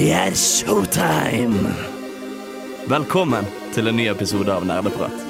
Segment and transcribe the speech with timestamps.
[0.00, 1.74] Det er showtime!
[2.88, 3.44] Velkommen
[3.74, 5.29] til en ny episode av Nerdeprat.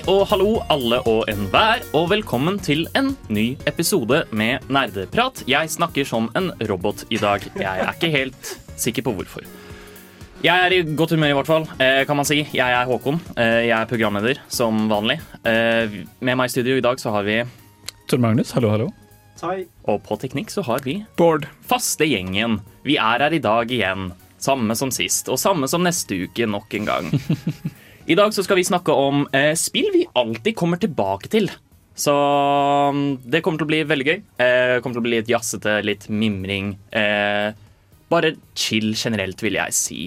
[0.00, 5.42] Hei og hallo, alle og enhver, og velkommen til en ny episode med Nerdeprat.
[5.50, 7.44] Jeg snakker som en robot i dag.
[7.58, 9.44] Jeg er ikke helt sikker på hvorfor.
[10.44, 12.38] Jeg er i godt humør, i hvert fall, eh, kan man si.
[12.54, 13.20] Jeg er Håkon.
[13.36, 15.20] Eh, Jeg er programleder, som vanlig.
[15.44, 17.42] Eh, Med meg i studio i dag så har vi
[18.08, 18.88] Tor Magnus, hallo, hallo.
[19.86, 21.46] Og på teknikk så har vi Bård.
[21.62, 22.60] faste gjengen.
[22.84, 24.12] Vi er her i dag igjen.
[24.38, 27.10] Samme som sist, og samme som neste uke nok en gang.
[28.08, 31.50] I dag så skal vi snakke om eh, spill vi alltid kommer tilbake til.
[31.94, 32.14] Så
[32.94, 34.20] mm, det kommer til å bli veldig gøy.
[34.40, 36.72] Eh, kommer til å bli litt jazzete, litt mimring.
[36.96, 37.50] Eh,
[38.10, 40.00] bare chill generelt, vil jeg si.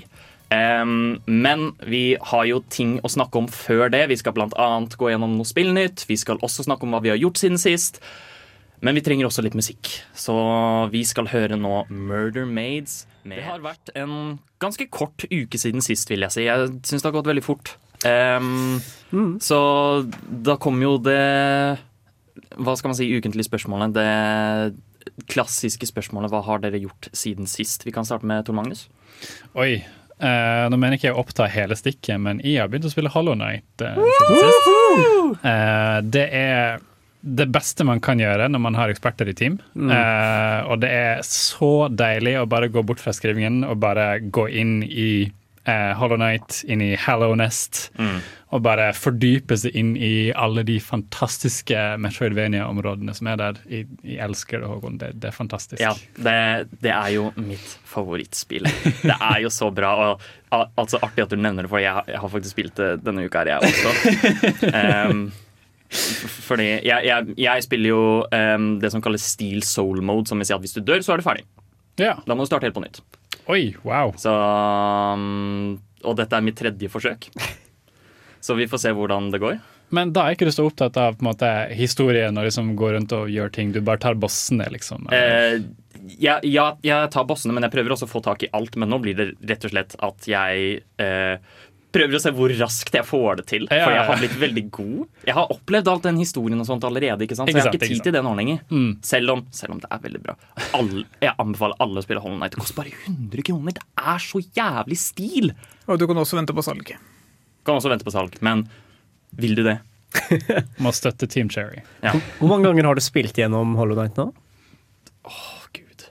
[0.53, 4.03] Um, men vi har jo ting å snakke om før det.
[4.11, 6.05] Vi skal annet gå gjennom noe spillnytt.
[6.09, 8.01] Vi skal også snakke om hva vi har gjort siden sist.
[8.83, 10.33] Men vi trenger også litt musikk, så
[10.91, 13.05] vi skal høre nå Murder Maids.
[13.23, 13.39] Med.
[13.39, 16.43] Det har vært en ganske kort uke siden sist, vil jeg si.
[16.43, 17.77] Jeg syns det har gått veldig fort.
[18.03, 18.81] Em,
[19.39, 19.57] Så
[20.27, 21.79] da kom jo det
[22.59, 23.93] Hva skal man si, ukentlige spørsmålet.
[23.95, 27.85] Det klassiske spørsmålet hva har dere gjort siden sist?
[27.85, 28.87] Vi kan starte med Tor Magnus.
[29.55, 29.83] Oi.
[30.23, 33.11] Uh, nå mener ikke jeg å oppta hele stikket, men jeg har begynt å spille
[33.13, 35.33] Hollow Night Uh, siden.
[35.43, 36.83] Eh, det er
[37.23, 39.55] det beste man kan gjøre når man har eksperter i team.
[39.79, 44.49] Eh, og det er så deilig å bare gå bort fra skrivingen og bare gå
[44.51, 45.07] inn i
[45.63, 47.85] eh, Hollow Night, inn i Hallow Nest,
[48.53, 53.61] og bare fordype seg inn i alle de fantastiske Metroidvania-områdene som er der.
[53.71, 54.99] Jeg, jeg elsker det, Håkon.
[55.01, 55.79] Det, det er fantastisk.
[55.81, 55.93] Ja,
[56.27, 56.35] det,
[56.83, 58.67] det er jo mitt favorittspill.
[59.01, 59.93] Det er jo så bra.
[60.11, 62.75] Og, al- altså Artig at du nevner det, for jeg, har- jeg har faktisk spilt
[62.83, 63.95] det denne uka her, jeg også.
[64.59, 65.41] F-
[65.93, 70.49] fordi jeg, jeg, jeg spiller jo um, det som kalles steel soul mode, som vil
[70.49, 71.45] si at hvis du dør, så er du ferdig.
[72.01, 72.15] Ja.
[72.25, 73.01] Da må du starte helt på nytt.
[73.51, 74.13] Oi, wow.
[74.17, 77.29] Så, um, og dette er mitt tredje forsøk.
[78.43, 79.59] Så vi får se hvordan det går.
[79.93, 83.29] Men da er ikke du så opptatt av måte, historien og liksom går rundt og
[83.31, 83.71] gjør ting.
[83.75, 85.05] Du bare tar bossene, liksom.
[85.13, 85.61] Eh,
[86.19, 88.75] ja, ja, jeg tar bossene, men jeg prøver også å få tak i alt.
[88.79, 91.35] Men nå blir det rett og slett at jeg eh,
[91.93, 93.65] prøver å se hvor raskt jeg får det til.
[93.69, 95.01] For jeg har blitt veldig god.
[95.29, 97.25] Jeg har opplevd alt den historien og sånt allerede.
[97.27, 97.51] ikke sant?
[97.51, 98.59] Så jeg har ikke tid til det nå lenger.
[98.73, 98.89] Mm.
[99.05, 100.35] Selv, om, selv om det er veldig bra.
[100.79, 102.55] Alle, jeg anbefaler alle å spille Hollow Knight.
[102.57, 103.77] Det koster bare 100 kroner.
[103.77, 105.51] Det er så jævlig stil!
[105.87, 106.93] Og du kan også vente på salg.
[107.63, 108.65] Kan også vente på salg, men
[109.39, 109.77] vil du det?
[110.83, 111.81] Må støtte Team Cherry.
[112.39, 114.27] Hvor mange ganger har du spilt gjennom Hollow Night nå?
[115.23, 115.37] Å,
[115.73, 116.07] gud.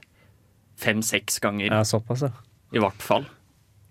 [0.83, 2.33] Fem-seks ganger, Ja, såpass, ja.
[2.75, 3.27] i hvert fall.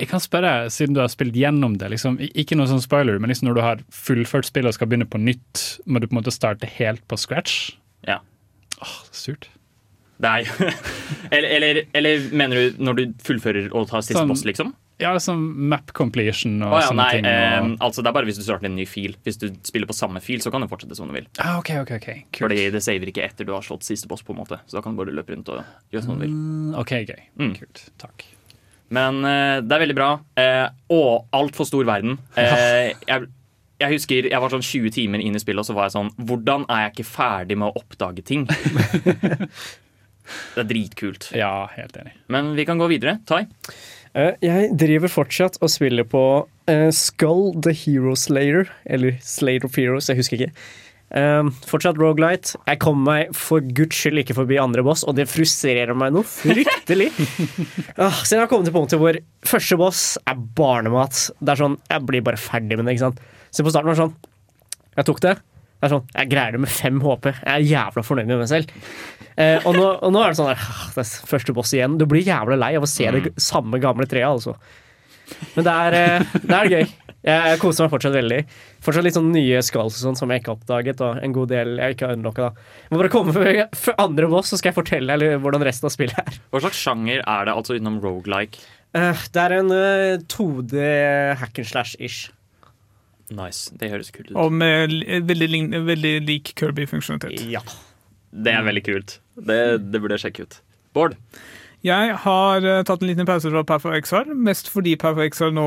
[0.02, 3.30] Jeg kan spørre, siden du har spilt gjennom det, liksom, ikke noe sånn spoiler, men
[3.30, 6.24] liksom når du har fullført spillet og skal begynne på nytt, må du på en
[6.24, 7.76] måte starte helt på scratch?
[8.10, 8.20] Ja.
[8.82, 9.48] Åh, surt.
[10.22, 10.68] Jo
[11.34, 14.74] eller, eller, eller mener du når du fullfører og tar siste Sånn- boss, liksom?
[15.02, 15.40] Ja, liksom
[15.72, 17.26] map completion og Å ja, sånne nei, ting.
[17.26, 19.16] eh, altså Det er bare hvis du starter en ny fil.
[19.26, 21.26] Hvis du spiller på samme fil, så kan du fortsette som du vil.
[21.42, 22.06] Ah, ok, ok, ok.
[22.30, 22.44] Kult.
[22.44, 24.22] Fordi det saver ikke etter du har slått siste boss.
[24.22, 26.36] på en måte Så da kan du bare løpe rundt og gjøre som du vil.
[26.38, 27.24] Mm, Ok, gøy.
[27.42, 27.56] Mm.
[27.58, 27.82] Kult.
[27.98, 28.28] Takk.
[28.92, 30.10] Men eh, det er veldig bra.
[30.40, 32.18] Eh, og altfor stor verden.
[32.40, 33.30] Eh, jeg,
[33.82, 36.12] jeg husker jeg var sånn 20 timer inn i spillet, og så var jeg sånn
[36.28, 38.44] Hvordan er jeg ikke ferdig med å oppdage ting?
[40.56, 41.30] det er dritkult.
[41.38, 42.14] Ja, helt enig.
[42.32, 43.18] Men vi kan gå videre.
[43.28, 43.46] Tai.
[44.14, 46.24] Eh, Jeg driver fortsatt og spiller på
[46.72, 50.54] eh, Skull the Hero Slayer, eller Slayer of Heroes, jeg husker ikke.
[51.12, 52.54] Eh, fortsatt Rogalight.
[52.70, 56.28] Jeg kommer meg for guds skyld ikke forbi andre boss, og det frustrerer meg noe
[56.28, 57.10] fryktelig.
[57.98, 61.26] uh, så jeg har kommet til punktet hvor første boss er barnemat.
[61.42, 62.96] Det er sånn, Jeg blir bare ferdig med det.
[62.96, 63.24] ikke sant?
[63.52, 65.34] Så på starten var det sånn Jeg tok det.
[65.82, 67.28] Det er sånn, Jeg greier det med fem HP.
[67.34, 68.72] Jeg er jævla fornøyd med meg selv.
[69.36, 72.00] Uh, og, nå, og nå er det sånn der, ah, det er første boss igjen.
[72.00, 74.56] Du blir jævla lei av å se det samme gamle treet, altså.
[75.56, 76.90] Men det er, eh, det er gøy.
[77.24, 78.40] Jeg koser meg fortsatt veldig.
[78.82, 81.52] Fortsatt litt sånn nye skulls og sånn som jeg ikke har oppdaget, og en god
[81.54, 82.48] del jeg ikke har unlocka.
[82.50, 82.86] da.
[82.90, 86.18] Må bare komme for, andre boss, så skal jeg fortelle deg hvordan resten av spillet
[86.24, 86.40] er.
[86.50, 88.64] Hva slags sjanger er det altså utenom rogelike?
[88.98, 90.82] Uh, det er en uh, 2D
[91.40, 92.32] hack and slash-ish.
[93.32, 93.70] Nice.
[93.80, 94.36] Det høres kult ut.
[94.42, 94.92] Og med
[95.30, 97.46] veldig, lign- veldig lik Kirby-funksjonalitet.
[97.54, 97.62] Ja.
[98.32, 99.20] Det er veldig kult.
[99.38, 99.62] Det,
[99.94, 100.58] det burde jeg sjekke ut.
[100.98, 101.16] Bård.
[101.82, 105.64] Jeg har eh, tatt en liten pause fra Path XR, mest fordi Path XR nå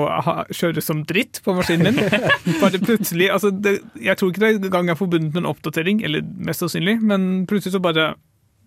[0.55, 2.20] kjøres som dritt på maskinen min.
[2.62, 6.05] Bare plutselig, altså det, Jeg tror ikke det er gang jeg forbundet med en oppdatering,
[6.06, 8.12] eller mest sannsynlig, men plutselig så bare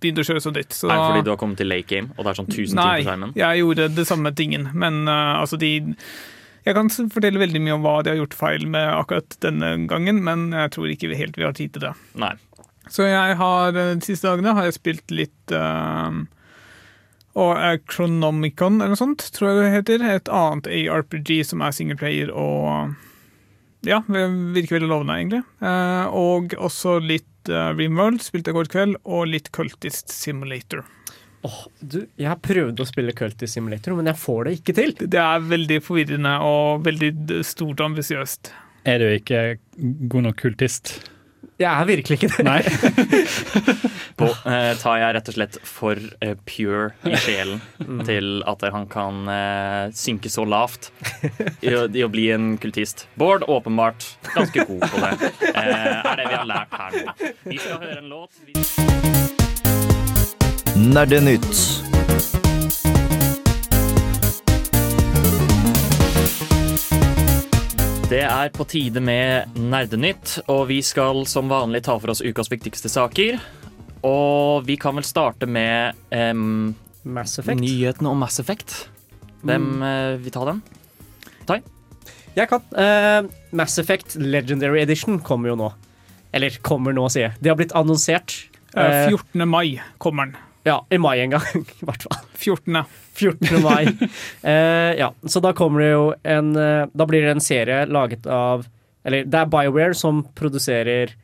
[0.02, 0.76] begynte å kjøre som dritt.
[0.76, 2.76] Så Er det fordi du har kommet til late game, og det er sånn 1000
[2.78, 3.32] Nei, på skjermen?
[3.32, 5.72] Nei, jeg gjorde det samme tingen, men uh, altså de
[6.68, 10.20] Jeg kan fortelle veldig mye om hva de har gjort feil med akkurat denne gangen,
[10.28, 11.94] men jeg tror ikke vi helt vi har tid til det.
[12.20, 12.34] Nei.
[12.92, 16.18] Så jeg har eh, de siste dagene har jeg spilt litt eh,
[17.38, 20.06] og Chronomicon eller noe sånt, tror jeg det heter.
[20.16, 22.96] Et annet ARPG som er singleplayer og
[23.86, 25.44] Ja, virker veldig lovende, egentlig.
[25.62, 30.84] Eh, og også litt Reamworld, Rimworld spilte jeg i kveld, og litt Cultist Simulator.
[31.46, 34.96] Åh, du, jeg har prøvd å spille Cultist Simulator, men jeg får det ikke til.
[35.00, 38.52] Det er veldig forvirrende og veldig stort og ambisiøst.
[38.88, 39.44] Er du ikke
[40.12, 40.98] god nok kultist?
[41.58, 42.44] Jeg er virkelig ikke det.
[42.46, 42.62] Nei.
[44.20, 47.62] På, eh, tar jeg rett og slett for eh, pure i sjelen
[48.06, 50.92] til at han kan eh, synke så lavt
[51.62, 53.08] i, i å bli en kultist.
[53.18, 55.32] Bård åpenbart ganske god på det.
[55.54, 57.34] Eh, er det vi har lært her nå.
[57.46, 58.32] Vi skal høre en låt.
[58.46, 58.54] Vi...
[60.78, 62.47] Nerdenytt.
[68.08, 72.48] Det er på tide med Nerdenytt, og vi skal som vanlig ta for oss ukas
[72.48, 73.36] viktigste saker.
[74.08, 76.72] Og vi kan vel starte med um,
[77.04, 77.60] Mass Effect.
[77.60, 78.86] nyhetene om Mass Effect.
[79.44, 80.64] Hvem eh, vil ta den?
[82.38, 82.64] Jeg kan.
[82.78, 83.28] Uh,
[83.58, 85.72] Mass Effect Legendary Edition kommer jo nå.
[86.38, 87.40] Eller kommer nå, sier jeg.
[87.42, 88.36] Det har blitt annonsert.
[88.76, 89.48] Eh, Eh, 14.
[89.50, 90.38] mai kommer den.
[90.68, 91.48] Ja, i mai en gang,
[91.82, 92.20] i hvert fall.
[92.38, 92.84] 14.
[93.18, 93.62] 14.
[93.64, 93.86] mai.
[94.48, 98.28] Eh, ja, så da kommer det jo en eh, Da blir det en serie laget
[98.30, 98.68] av
[99.08, 101.16] Eller det er BioWare som produserer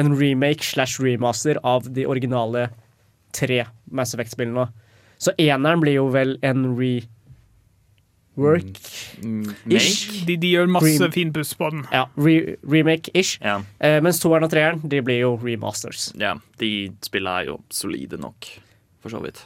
[0.00, 2.68] en remake slash remaster av de originale
[3.36, 3.62] tre
[3.92, 4.66] Mass Effect-spillene.
[5.20, 7.04] Så eneren blir jo vel en rework.
[9.22, 10.24] Mm, Ish.
[10.26, 11.84] De, de gjør masse fin finpuss på den.
[11.92, 13.36] Ja, re remake-ish.
[13.44, 16.10] Ja, Eh, mens toeren og treeren de blir jo remasters.
[16.18, 18.48] ja, de spillene er jo solide nok,
[19.02, 19.42] for så vidt.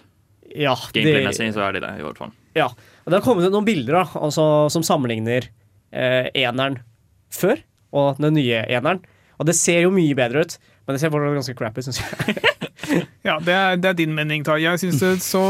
[0.54, 2.34] Ja, Gameplay-messig så er de det, i hvert fall.
[2.58, 2.68] ja.
[3.04, 5.44] Og det har kommet ut noen bilder da, altså, som sammenligner
[5.92, 6.78] eh, eneren
[7.34, 7.58] før
[7.92, 9.02] og den nye eneren.
[9.36, 10.54] Og det ser jo mye bedre ut,
[10.86, 12.38] men det ser fortsatt ganske crappy, syns jeg.
[13.24, 14.56] Ja, det er, det er din mening, Ta.
[14.60, 15.42] Jeg synes det så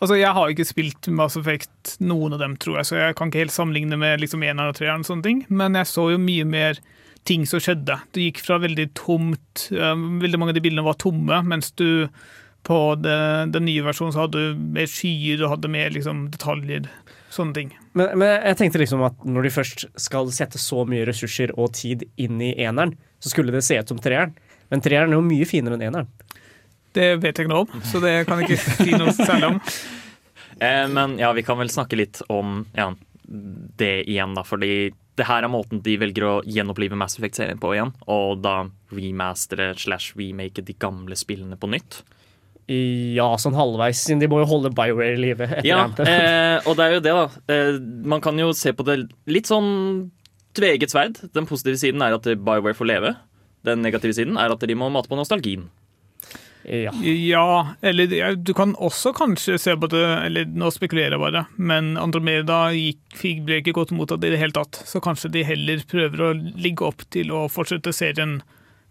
[0.00, 3.30] Altså, jeg har ikke spilt Mass Effect, noen av dem, tror jeg, så jeg kan
[3.30, 6.20] ikke helt sammenligne med liksom eneren og treeren og sånne ting, men jeg så jo
[6.22, 6.80] mye mer
[7.28, 8.00] ting som skjedde.
[8.14, 9.92] Det gikk fra veldig tomt eh,
[10.24, 12.08] Veldig mange av de bildene var tomme, mens du
[12.62, 13.18] på det,
[13.54, 16.86] den nye versjonen så hadde du mer skyer og hadde mer liksom, detaljer.
[17.32, 17.70] Sånne ting.
[17.96, 21.72] Men, men jeg tenkte liksom at når de først skal sette så mye ressurser og
[21.78, 24.34] tid inn i eneren, så skulle det se ut som treeren.
[24.72, 26.12] Men treeren er jo mye finere enn eneren.
[26.92, 29.60] Det vet jeg ikke noe om, så det kan jeg ikke si noe særlig om.
[30.62, 32.84] Eh, men ja, vi kan vel snakke litt om ja,
[33.80, 34.44] det igjen, da.
[34.46, 37.90] Fordi det her er måten de velger å gjenopplive Mass Effect-serien på igjen.
[38.12, 42.02] Og da remastere slash remake de gamle spillene på nytt.
[42.70, 45.48] Ja, sånn halvveis, siden de må jo holde BioWare i live.
[45.66, 47.26] Ja, eh, og det er jo det, da.
[47.52, 47.78] Eh,
[48.08, 50.10] man kan jo se på det litt sånn
[50.56, 51.18] tveegget sverd.
[51.34, 53.14] Den positive siden er at BioWare får leve.
[53.66, 55.68] Den negative siden er at de må mate på nostalgien.
[56.64, 56.92] ja.
[57.02, 61.46] Ja, eller ja, du kan også kanskje se på det Eller nå spekulerer jeg bare,
[61.58, 64.78] men Andromeda gikk, fikk- ble ikke godt mottatt i det hele tatt.
[64.86, 66.32] Så kanskje de heller prøver å
[66.62, 68.38] ligge opp til å fortsette serien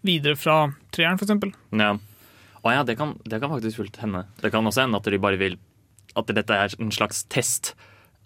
[0.04, 1.54] videre fra treeren, f.eks.
[1.72, 1.94] Ja.
[2.62, 4.24] Å ja, det kan, det kan faktisk fullt hende.
[4.42, 5.56] Det kan også hende at de bare vil
[6.14, 7.72] At dette er en slags test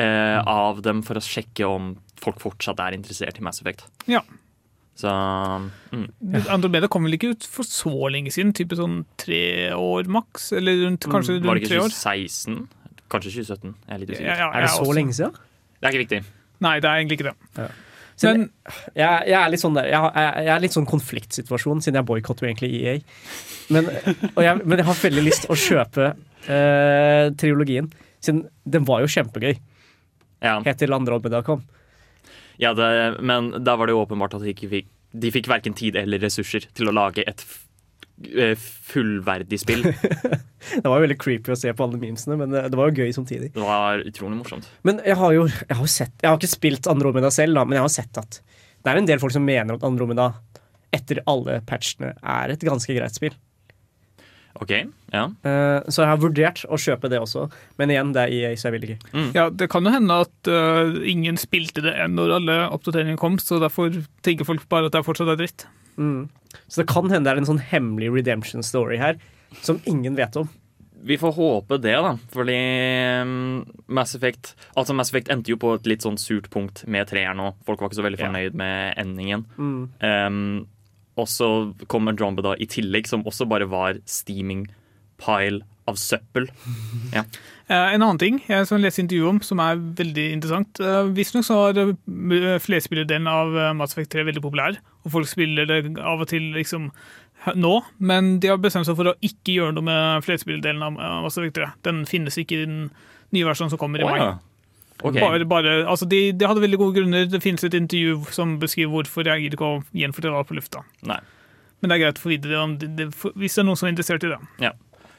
[0.02, 3.84] eh, av dem for å sjekke om folk fortsatt er interessert i Mass Effect.
[4.10, 4.22] Ja.
[4.96, 6.06] Så mm.
[6.48, 8.54] Andromeda kom vel ikke ut for så lenge siden?
[8.56, 10.50] Type sånn tre år maks?
[10.56, 11.92] Eller rundt, kanskje Mm, Var det tre ikke år?
[11.94, 12.60] 2016?
[13.12, 13.74] Kanskje 2017?
[13.86, 14.26] Jeg er litt usikker.
[14.32, 14.96] Ja, ja, Er det så også.
[14.98, 15.36] lenge siden?
[15.76, 16.22] Det er ikke viktig.
[16.64, 17.36] Nei, det er egentlig ikke det.
[17.60, 17.85] Siden
[18.24, 18.46] Men
[18.96, 22.48] jeg, jeg er litt sånn der, jeg, jeg, er litt sånn konfliktsituasjon, siden jeg boikotter
[22.48, 22.96] egentlig EA.
[23.74, 26.10] Men, jeg, men jeg har veldig lyst å kjøpe
[26.48, 27.90] eh, triologien,
[28.24, 29.56] siden den var jo kjempegøy.
[30.44, 30.58] Ja.
[30.64, 31.64] Helt til Andromeda kom.
[32.60, 32.88] Ja, det,
[33.20, 36.20] men da var det jo åpenbart at de ikke fikk De fikk verken tid eller
[36.20, 37.40] ressurser til å lage et
[38.90, 39.84] fullverdig spill.
[40.66, 43.12] Det var veldig creepy å se på alle memesene, men det, det var jo gøy
[43.14, 43.52] samtidig.
[43.54, 44.66] Det var utrolig morsomt.
[44.88, 47.78] Men jeg har jo jeg har sett Jeg har ikke spilt Andromeda selv, da, men
[47.78, 48.40] jeg har sett at
[48.86, 50.32] det er en del folk som mener at Andromeda
[50.94, 53.34] etter alle patchene er et ganske greit spill.
[54.62, 54.72] OK,
[55.12, 55.24] ja.
[55.44, 57.46] Eh, så jeg har vurdert å kjøpe det også,
[57.80, 59.24] men igjen, det er EA, så jeg vil ikke.
[59.36, 63.60] ja, det kan jo hende at uh, ingen spilte det når alle oppdateringene kom, så
[63.62, 63.92] derfor
[64.26, 65.66] tenker folk bare at det fortsatt er dritt.
[65.96, 66.28] Mm.
[66.68, 69.18] Så det kan hende det er en sånn hemmelig redemption story her,
[69.62, 70.48] som ingen vet om.
[71.06, 72.14] Vi får håpe det, da.
[72.32, 72.56] Fordi
[73.22, 77.06] um, Mass Effect Altså Mass Effect endte jo på et litt sånn surt punkt med
[77.10, 77.50] treeren nå.
[77.68, 78.48] Folk var ikke så veldig Ja.
[78.56, 79.44] med endingen.
[79.58, 79.82] Mm.
[80.00, 80.66] Um,
[81.16, 81.48] og så
[81.88, 84.66] kom da i tillegg, som også bare var steaming
[85.20, 86.48] pile av søppel.
[87.14, 87.22] Ja.
[87.68, 90.80] Eh, En annen ting jeg skal lese intervju om, som er veldig interessant.
[90.82, 95.30] Uh, Visstnok så var eh, flerspillerdelen av eh, Mass Effect 3 veldig populær, og folk
[95.30, 96.90] spiller det av og til liksom
[97.54, 101.38] nå, men de har bestemt seg for å ikke gjøre noe med flerspilldelen av Mass
[101.38, 101.68] Effect 3.
[101.86, 102.80] Den finnes ikke i den
[103.36, 104.18] nye versjonen som kommer i mai.
[104.18, 104.36] ja.
[105.04, 105.18] Ok.
[105.20, 107.26] Bare, bare, altså de, de hadde veldig gode grunner.
[107.28, 109.28] Det finnes et intervju som beskriver hvorfor.
[109.28, 110.82] Jeg gidder ikke å gjenfortelle alt på lufta.
[111.04, 111.18] Nei.
[111.82, 113.76] Men det er greit å få vite det, om det, det hvis det er noen
[113.76, 114.40] som er interessert i det.
[114.64, 114.72] Ja.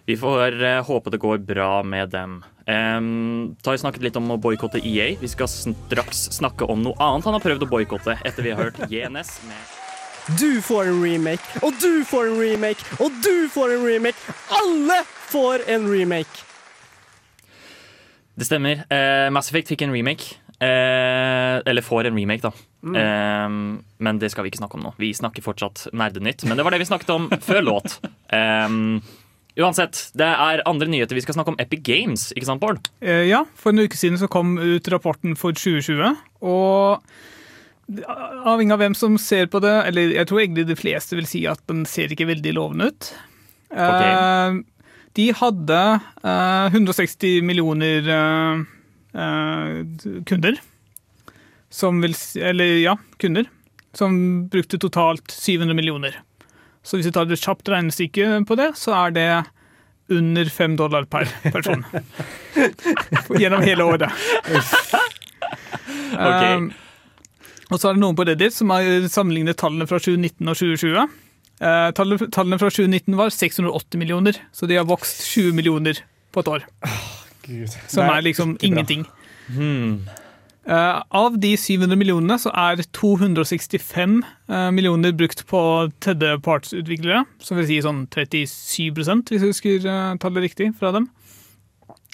[0.09, 2.39] Vi får eh, håpe det går bra med dem.
[2.65, 5.11] Um, da har vi snakket litt om å boikotte EA.
[5.21, 8.69] Vi skal straks snakke om noe annet han har prøvd å boikotte etter vi har
[8.69, 9.76] hørt JNS med
[10.35, 14.33] Du får en remake, og du får en remake, og du får en remake.
[14.51, 14.97] Alle
[15.31, 16.41] får en remake.
[18.35, 18.81] Det stemmer.
[18.91, 20.35] Eh, Mass Effect fikk en remake.
[20.59, 22.51] Eh, eller får en remake, da.
[22.91, 23.47] Eh,
[24.03, 24.91] men det skal vi ikke snakke om nå.
[24.99, 26.43] Vi snakker fortsatt Nerdenytt.
[26.43, 27.95] Men det var det vi snakket om før låt.
[28.27, 28.75] Eh,
[29.63, 31.15] uansett, det er andre nyheter.
[31.15, 32.83] Vi skal snakke om Epic Games, ikke sant, Bård?
[32.99, 36.99] Eh, ja, for en uke siden så kom ut rapporten for 2020, og
[37.87, 41.45] avhengig av hvem som ser på det, eller jeg tror egentlig de fleste vil si
[41.47, 43.11] at den ser ikke veldig lovende ut.
[43.71, 44.59] Eh,
[45.17, 45.81] de hadde
[46.23, 48.63] eh, 160 millioner eh,
[49.23, 50.59] eh, kunder,
[51.69, 53.47] som vil eller ja, kunder,
[53.97, 54.17] som
[54.51, 56.19] brukte totalt 700 millioner.
[56.83, 59.29] Så hvis vi tar et kjapt regnestykke på det, så er det
[60.07, 61.83] under fem dollar per person.
[63.41, 64.13] Gjennom hele året.
[66.15, 66.69] Um,
[67.71, 71.17] og så er det noen på Reddit som har sammenlignet tallene fra 2019 og 2020.
[71.57, 75.99] Eh, tallene, tallene fra 2019 var 680 millioner, så de har vokst 20 millioner
[76.31, 76.67] på et år.
[77.87, 79.05] Som Nei, er liksom ingenting.
[79.47, 80.07] Hmm.
[80.67, 84.17] Eh, av de 700 millionene så er 265
[84.51, 85.61] eh, millioner brukt på
[86.03, 87.23] tredjepartsutviklere.
[87.39, 91.07] Som vil si sånn 37 hvis jeg husker eh, tallet riktig fra dem.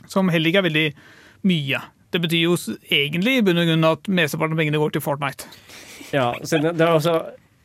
[0.06, 0.88] Som heller ikke er veldig
[1.50, 1.82] mye.
[2.14, 2.58] Det betyr jo
[2.94, 5.50] egentlig i bunn og grunn at mesteparten av pengene går til Fortnite.
[6.14, 7.18] Ja, så det, er også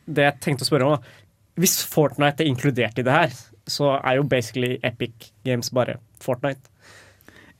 [0.09, 0.97] det jeg tenkte å spørre om.
[0.97, 1.29] da.
[1.59, 3.35] Hvis Fortnite er inkludert i det her,
[3.69, 6.71] så er jo basically Epic Games bare Fortnite.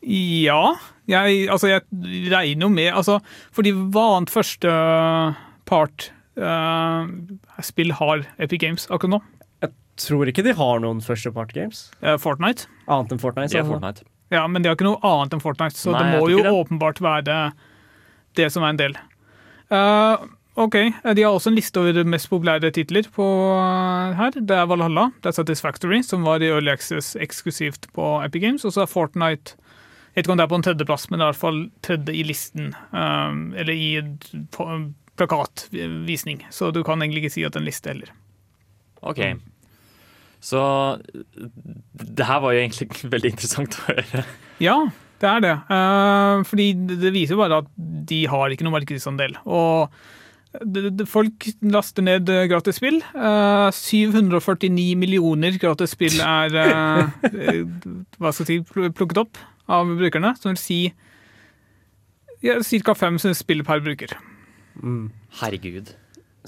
[0.01, 0.75] Ja,
[1.11, 1.83] jeg, altså jeg
[2.31, 3.17] regner jo med altså,
[3.51, 4.71] Fordi vant første
[5.67, 6.05] part
[6.39, 7.03] uh,
[7.67, 9.19] spill har Epic Games akkurat nå.
[9.65, 12.69] Jeg Tror ikke de har noen første part games, Uh, Fortnite.
[12.87, 13.51] annet enn Fortnite.
[13.51, 13.59] Så.
[13.59, 14.07] Ja, Fortnite.
[14.29, 16.51] Ja, men de har ikke noe annet enn Fortnite, så Nei, det må jo det.
[16.53, 17.37] åpenbart være
[18.37, 18.97] det som er en del.
[19.73, 20.21] Uh,
[20.59, 20.75] ok,
[21.15, 24.37] De har også en liste over de mest populære titler på eh, her.
[24.37, 28.65] Det er Valhalla, det er Satisfactory, som var i Early Access eksklusivt på Epic Games,
[28.65, 31.23] og så er Fortnite Jeg vet ikke om det er på en tredjeplass, men det
[31.25, 32.73] er i hvert fall tredje i listen.
[32.93, 33.89] eh, eller i
[35.19, 38.11] plakatvisning, så du kan egentlig ikke si at det er en liste heller.
[39.01, 39.19] OK.
[40.39, 40.61] Så
[41.11, 44.23] det her var jo egentlig veldig interessant å høre.
[44.63, 44.77] Ja,
[45.19, 45.57] det er det.
[45.75, 46.69] Eh, fordi
[47.03, 47.75] det viser jo bare at
[48.09, 49.35] de har ikke noen markedsandel.
[49.45, 49.91] Og
[51.09, 52.97] folk laster ned eh, gratis spill.
[53.13, 57.61] Eh, 749 millioner gratis spill er eh, eh,
[58.19, 59.37] hva skal jeg si, plukket opp
[59.69, 60.81] av brukerne, som vil si
[62.41, 62.95] ja, ca.
[62.95, 64.15] fem spill per bruker.
[65.41, 65.91] Herregud.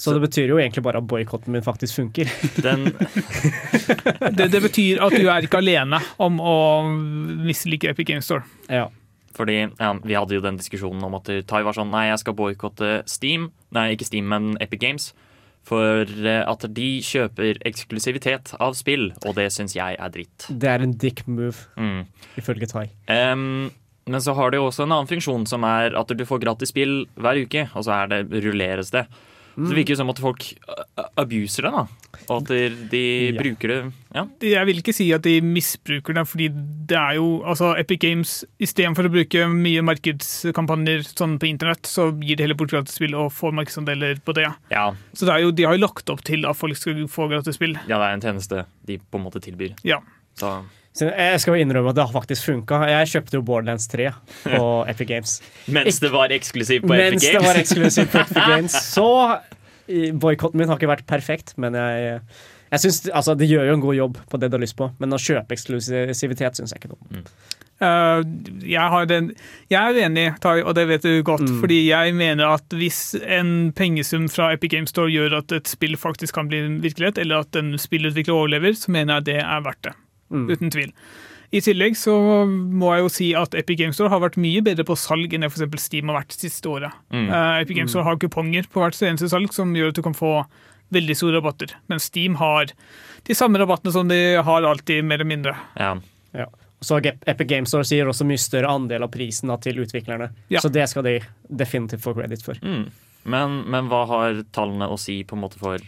[0.02, 2.30] Så det betyr jo egentlig bare at boikotten min faktisk funker.
[2.66, 2.88] Den
[4.38, 6.56] Det, det betyr at du er ikke alene om å
[7.46, 8.44] mislike Epic Games Store.
[8.70, 8.88] ja.
[9.32, 12.36] Fordi ja, Vi hadde jo den diskusjonen om at Tai var sånn Nei, jeg skal
[12.36, 13.46] boikotte Steam.
[13.72, 15.06] Nei, ikke Steam, men Epic Games.
[15.64, 20.50] For eh, at de kjøper eksklusivitet av spill, og det syns jeg er dritt.
[20.52, 22.04] Det er en dick move, Mm.
[22.42, 22.84] ifølge Tai.
[23.08, 23.72] Um,
[24.10, 26.74] men så har det jo også en annen funksjon, som er at du får gratis
[26.76, 29.06] spill hver uke, og så er det rulleres det.
[29.56, 31.84] Så det virker jo som at folk uh, abuser det, da.
[32.30, 32.52] Og at
[32.92, 33.42] de, Ja.
[33.42, 33.80] bruker det
[34.16, 34.26] Ja.
[34.42, 36.48] Jeg vil ikke si at de misbruker det, fordi
[36.88, 42.10] det er jo altså Epic Games istedenfor å bruke mye markedskampanjer sånn på internett, så
[42.22, 44.48] gir de heller bort gratisspill og får markedsandeler på det.
[44.72, 44.86] ja.
[45.14, 47.76] Så det er jo, de har jo lagt opp til at folk skal få gratisspill.
[47.88, 49.76] Ja, det er en tjeneste de på en måte tilbyr.
[49.84, 50.00] Ja.
[50.40, 50.62] Så
[51.00, 52.82] jeg skal jo innrømme at det har faktisk funka.
[52.92, 54.10] Jeg kjøpte jo Borderlands 3
[54.44, 55.36] på Epic Games.
[55.72, 57.48] Mens det var eksklusivt på Mens Epic det Games.
[57.48, 58.76] var eksklusivt på Epic Games.
[58.96, 59.08] Så
[60.22, 62.20] boikotten min har ikke vært perfekt, men jeg,
[62.72, 64.92] jeg synes, altså, Det gjør jo en god jobb på det du har lyst på.
[65.00, 67.24] Men å kjøpe eksklusivitet syns jeg ikke noe.
[67.82, 68.22] Eh,
[68.70, 69.32] jeg, har den,
[69.72, 70.28] jeg er uenig,
[70.62, 71.48] og det vet du godt.
[71.48, 71.58] Mm.
[71.64, 75.98] Fordi jeg mener at hvis en pengesum fra Epic Games Store gjør at et spill
[76.00, 79.66] faktisk kan bli en virkelighet, eller at en spillutvikler overlever, så mener jeg det er
[79.66, 79.96] verdt det.
[80.32, 80.48] Mm.
[80.50, 80.96] Uten tvil.
[81.52, 82.14] I tillegg så
[82.48, 85.44] må jeg jo si at Epic Games Store har vært mye bedre på salg enn
[85.44, 85.84] det f.eks.
[85.84, 86.96] Steam har vært siste året.
[87.12, 87.28] Mm.
[87.28, 90.16] Uh, Epic Games Store har kuponger på hvert eneste salg som gjør at du kan
[90.16, 90.38] få
[90.96, 91.76] veldig store rabatter.
[91.92, 92.72] Men Steam har
[93.28, 95.56] de samme rabattene som de har alltid, mer eller mindre.
[95.80, 95.94] Ja.
[96.36, 96.48] Ja.
[96.82, 100.32] Så Epic Games Store sier også mye større andel av prisen til utviklerne.
[100.52, 100.64] Ja.
[100.64, 102.60] Så det skal de definitivt få credit for.
[102.64, 102.88] Mm.
[103.24, 105.84] Men, men hva har tallene å si på en måte for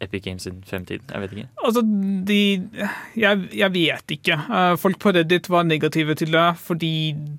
[0.00, 1.02] Epic Games sin fremtid?
[1.12, 1.48] Jeg vet ikke.
[1.60, 1.82] Altså,
[2.26, 2.38] de
[3.20, 4.38] Jeg, jeg vet ikke.
[4.48, 6.92] Eh, Folk på Reddit var negative til det, fordi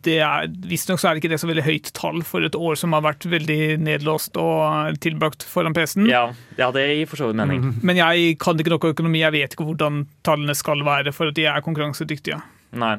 [0.05, 2.77] det er Visstnok så er det ikke det så veldig høyt tall for et år
[2.79, 6.09] som har vært veldig nedlåst og tilbrakt foran PC-en.
[6.11, 6.27] Ja,
[6.61, 7.71] ja det gir for så vidt mening.
[7.87, 11.39] Men jeg kan ikke noe økonomi, jeg vet ikke hvordan tallene skal være for at
[11.39, 12.41] de er konkurransedyktige.
[12.77, 12.97] Nei.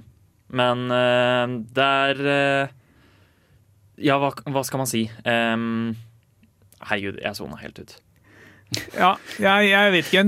[0.53, 2.79] Men eh, det er eh,
[4.03, 5.07] Ja, hva, hva skal man si?
[5.23, 5.93] Um,
[6.83, 8.01] herregud, jeg sona helt ut.
[8.97, 10.25] Ja, jeg, jeg vet ikke.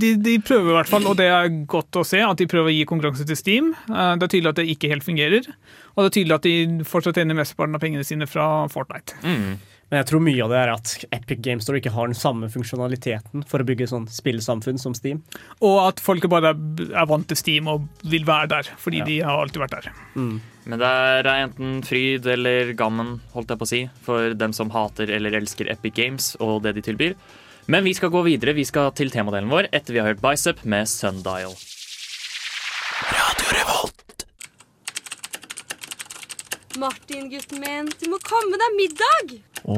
[0.00, 2.72] De, de prøver i hvert fall, og det er godt å se at de prøver
[2.72, 3.72] å gi konkurranse til Steam.
[3.90, 5.46] Eh, Det er tydelig at det ikke helt fungerer.
[5.94, 9.16] Og det er tydelig at de fortsatt tjener mesteparten av pengene sine fra Fortnite.
[9.24, 9.56] Mm.
[9.86, 12.48] Men jeg tror mye av det er at Epic Games Store ikke har den samme
[12.50, 15.20] funksjonaliteten for å bygge sånn spillsamfunn som Steam.
[15.62, 16.50] Og at folk bare
[16.90, 19.04] er vant til Steam og vil være der, fordi Ja.
[19.06, 19.92] de har alltid vært der.
[20.66, 24.70] Men det er enten fryd eller gammen, holdt jeg på å si, for dem som
[24.74, 27.14] hater eller elsker Epic Games og det de tilbyr.
[27.66, 28.54] Men vi skal gå videre.
[28.54, 31.54] Vi skal til temadelen vår etter vi har hørt Bicep med Sundial.
[33.10, 34.26] Radio Revolt.
[36.78, 39.36] Martin, gutten min, du må komme deg middag!
[39.64, 39.76] Å,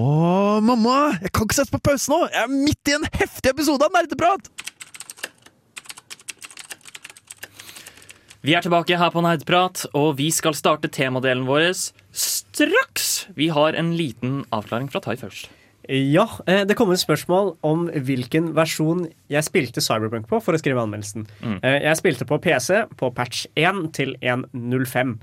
[0.60, 1.14] mamma!
[1.22, 2.24] Jeg kan ikke sette på pause nå!
[2.26, 4.50] Jeg er midt i en heftig episode av Nerdeprat!
[8.42, 11.70] Vi er tilbake her på Nerdprat, og vi skal starte temadelen vår
[12.10, 13.28] straks.
[13.38, 15.48] Vi har en liten avklaring fra Tai først.
[15.88, 20.60] Ja, eh, det kom et spørsmål om hvilken versjon jeg spilte Cyberpunk på for å
[20.60, 21.24] skrive anmeldelsen.
[21.40, 21.58] Mm.
[21.64, 25.18] Eh, Jeg spilte på PC på patch 1 til 1.05.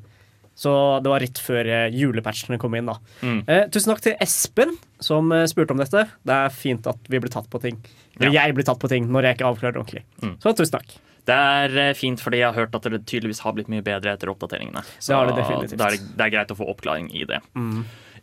[0.57, 0.71] Så
[1.03, 2.85] det var rett før eh, julepatchene kom inn.
[2.87, 2.95] da.
[3.21, 3.43] Mm.
[3.69, 4.71] Tusen takk til Espen
[5.03, 6.05] som spurte om dette.
[6.25, 7.77] Det er fint at vi blir tatt på ting.
[8.19, 8.45] Eller Ja.
[8.47, 10.03] jeg blir tatt på ting når jeg ikke avklarer ordentlig.
[10.23, 10.37] Mm.
[10.39, 10.95] Så tusen takk.
[11.25, 14.29] Det er fint, fordi jeg har hørt at det tydeligvis har blitt mye bedre etter
[14.29, 14.83] oppdateringene.
[15.01, 15.77] Så Det det definitivt.
[15.77, 17.39] da er det, det er greit å få oppklaring i det.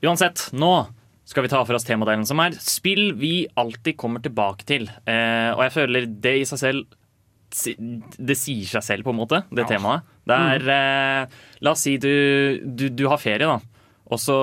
[0.02, 0.86] Uansett, nå
[1.32, 4.86] skal vi ta for oss temadelen som er spill vi alltid kommer tilbake til.
[5.08, 6.98] Eh, og jeg føler det i seg selv
[7.52, 10.06] Det sier seg selv, på en måte, det temaet.
[10.24, 12.08] Det er eh, La oss si du,
[12.64, 13.58] du, du har ferie, da.
[14.12, 14.36] Og så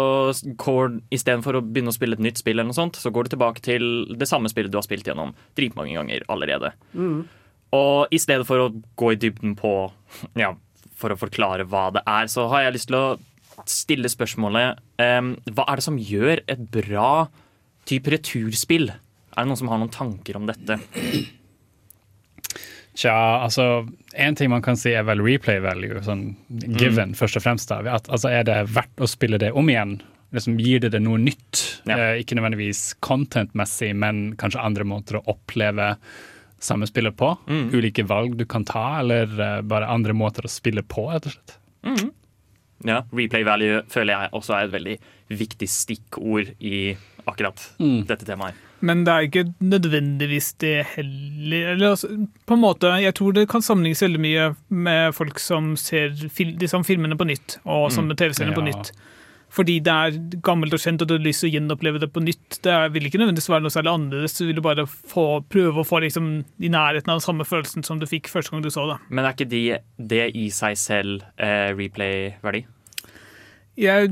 [0.57, 3.33] går istedenfor å begynne å spille et nytt spill, eller noe sånt, så går du
[3.33, 3.83] tilbake til
[4.17, 6.71] det samme spillet du har spilt gjennom dritmange ganger allerede.
[7.77, 9.73] Og i stedet for å gå i dybden på
[10.39, 10.53] Ja,
[10.99, 13.05] for å forklare hva det er, så har jeg lyst til å
[13.67, 17.27] stille spørsmålet um, Hva er det som gjør et bra
[17.89, 18.89] type returspill?
[18.89, 20.79] Er det noen som har noen tanker om dette?
[22.99, 23.13] Tja,
[23.45, 26.33] altså En ting man kan si er vel replay value, sånn
[26.79, 27.69] given, først og fremst.
[27.71, 27.81] da.
[27.95, 29.99] At, altså, Er det verdt å spille det om igjen?
[30.35, 31.61] Liksom, gir det det noe nytt?
[31.89, 31.95] Ja.
[31.97, 35.95] Eh, ikke nødvendigvis content-messig, men kanskje andre måter å oppleve
[36.61, 37.31] samme spillet på?
[37.73, 41.33] Ulike valg du kan ta, eller eh, bare andre måter å spille på, rett og
[41.37, 41.55] slett.
[42.87, 44.97] Ja, Replay value føler jeg også er et veldig
[45.39, 46.95] viktig stikkord i
[47.27, 47.59] akkurat
[48.07, 48.55] dette temaet.
[48.81, 51.73] Men det er ikke nødvendigvis det heller.
[51.73, 52.07] Eller, altså,
[52.47, 56.55] på en måte, Jeg tror det kan sammenlignes veldig mye med folk som ser fil
[56.57, 58.71] de samme filmene på nytt, og sånne TV-seriene på Ja.
[58.71, 58.91] nytt.
[59.53, 62.23] Fordi det er gammelt og kjent, og du har lyst til å gjenoppleve det på
[62.23, 62.59] nytt.
[62.65, 64.37] Det vil ikke nødvendigvis være noe særlig annerledes.
[64.37, 66.31] Du vil bare få, prøve å få liksom,
[66.61, 68.99] i nærheten av den samme følelsen som du fikk første gang du så det.
[69.09, 69.63] Men er ikke de,
[70.13, 72.65] det i seg selv eh, replay-verdi?
[73.79, 74.09] Jeg,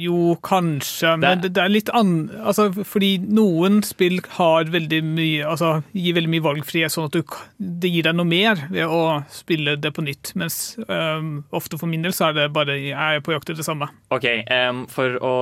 [0.00, 2.12] jo, kanskje, men Det- det, det er litt an...
[2.40, 7.22] Altså, fordi noen spill har veldig mye Altså gir veldig mye valgfrihet, sånn at du,
[7.60, 9.00] det gir deg noe mer ved å
[9.32, 10.32] spille det på nytt.
[10.40, 10.56] Mens
[10.88, 13.66] um, ofte for min del så er det bare jeg er på jakt etter det
[13.68, 13.90] samme.
[14.14, 15.34] Ok, um, For å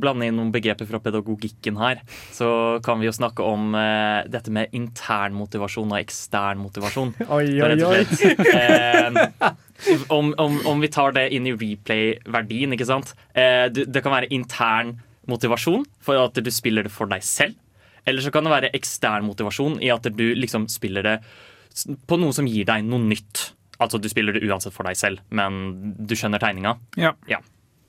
[0.00, 2.02] blande inn noen begreper fra pedagogikken her,
[2.36, 2.50] så
[2.84, 7.14] kan vi jo snakke om uh, dette med intern motivasjon og ekstern motivasjon.
[7.30, 8.04] Oi, oi, oi.
[10.12, 13.12] Om, om, om vi tar det inn i replay-verdien, ikke sant.
[13.34, 14.96] Eh, du, det kan være intern
[15.30, 17.56] motivasjon for at du spiller det for deg selv.
[18.06, 21.16] Eller så kan det være ekstern motivasjon i at du liksom spiller det
[22.06, 23.48] på noe som gir deg noe nytt.
[23.82, 26.76] Altså du spiller det uansett for deg selv, men du skjønner tegninga.
[26.96, 27.10] Ja.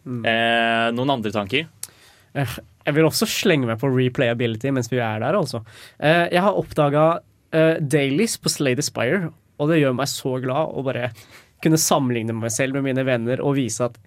[0.07, 1.67] Eh, noen andre tanker?
[2.33, 2.57] Eh,
[2.87, 5.61] Jeg vil også slenge meg på replayability mens vi er der, altså.
[5.99, 7.19] Eh, Jeg har oppdaga
[7.79, 11.11] dailies på Slay the Spire, og det gjør meg så glad å bare
[11.63, 13.97] kunne sammenligne meg selv med mine venner og vise at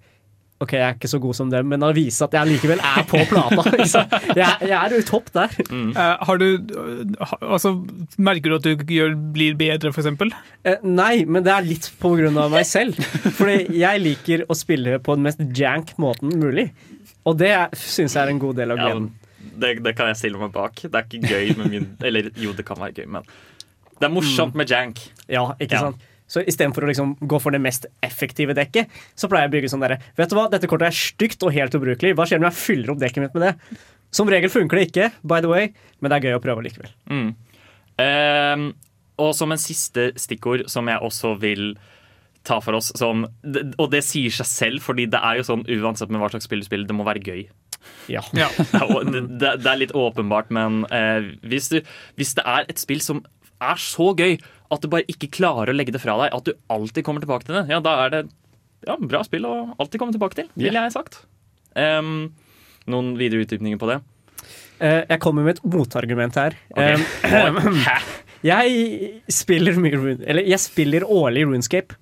[0.60, 3.04] OK, jeg er ikke så god som dem, men å vise at jeg likevel er
[3.08, 3.62] på plata.
[3.80, 4.10] Liksom.
[4.36, 5.54] Jeg, jeg er jo i topp der.
[5.72, 6.44] Eh, har du
[6.76, 7.72] uh, Altså,
[8.20, 10.34] merker du at du gjør, blir bedre, for eksempel?
[10.68, 13.00] Eh, nei, men det er litt på grunn av meg selv.
[13.38, 16.68] Fordi jeg liker å spille på den mest jank måten mulig.
[17.24, 18.92] Og det syns jeg er en god del av Ja.
[19.60, 20.76] Det, det kan jeg stille meg bak.
[20.84, 23.24] Det er ikke gøy med min Eller jo, det kan være gøy, men
[24.00, 25.00] det er morsomt med jank.
[25.28, 25.90] Ja, ikke Ja.
[26.30, 29.70] Så istedenfor å liksom gå for det mest effektive dekket, så pleier jeg å bygge
[29.72, 32.14] sånn derre Vet du hva, dette kortet er stygt og helt ubrukelig.
[32.18, 33.80] Hva skjer når jeg fyller opp dekket mitt med det?
[34.14, 36.92] Som regel funker det ikke, by the way, men det er gøy å prøve likevel.
[37.10, 37.30] Mm.
[38.00, 38.68] Um,
[39.20, 41.74] og som en siste stikkord som jeg også vil
[42.46, 43.26] ta for oss som,
[43.76, 46.62] Og det sier seg selv, fordi det er jo sånn uansett med hva slags spill
[46.62, 47.42] du spiller, det må være gøy.
[48.12, 48.22] Ja.
[48.36, 48.48] Ja.
[48.60, 51.78] Det er, det, det, det er litt åpenbart, men eh, hvis, du,
[52.20, 53.22] hvis det er et spill som
[53.60, 54.38] er så gøy
[54.70, 57.48] at du bare ikke klarer å legge det fra deg, at du alltid kommer tilbake
[57.48, 58.22] til det, ja, da er det
[58.86, 61.22] ja, bra spill å alltid komme tilbake til, ville jeg sagt.
[61.76, 62.30] Um,
[62.90, 64.00] noen videre utdypninger på det?
[64.80, 66.56] Uh, jeg kommer med et motargument her.
[66.72, 66.96] Okay.
[68.40, 70.22] Jeg spiller mye Rune...
[70.24, 71.98] Eller jeg spiller årlig Runescape.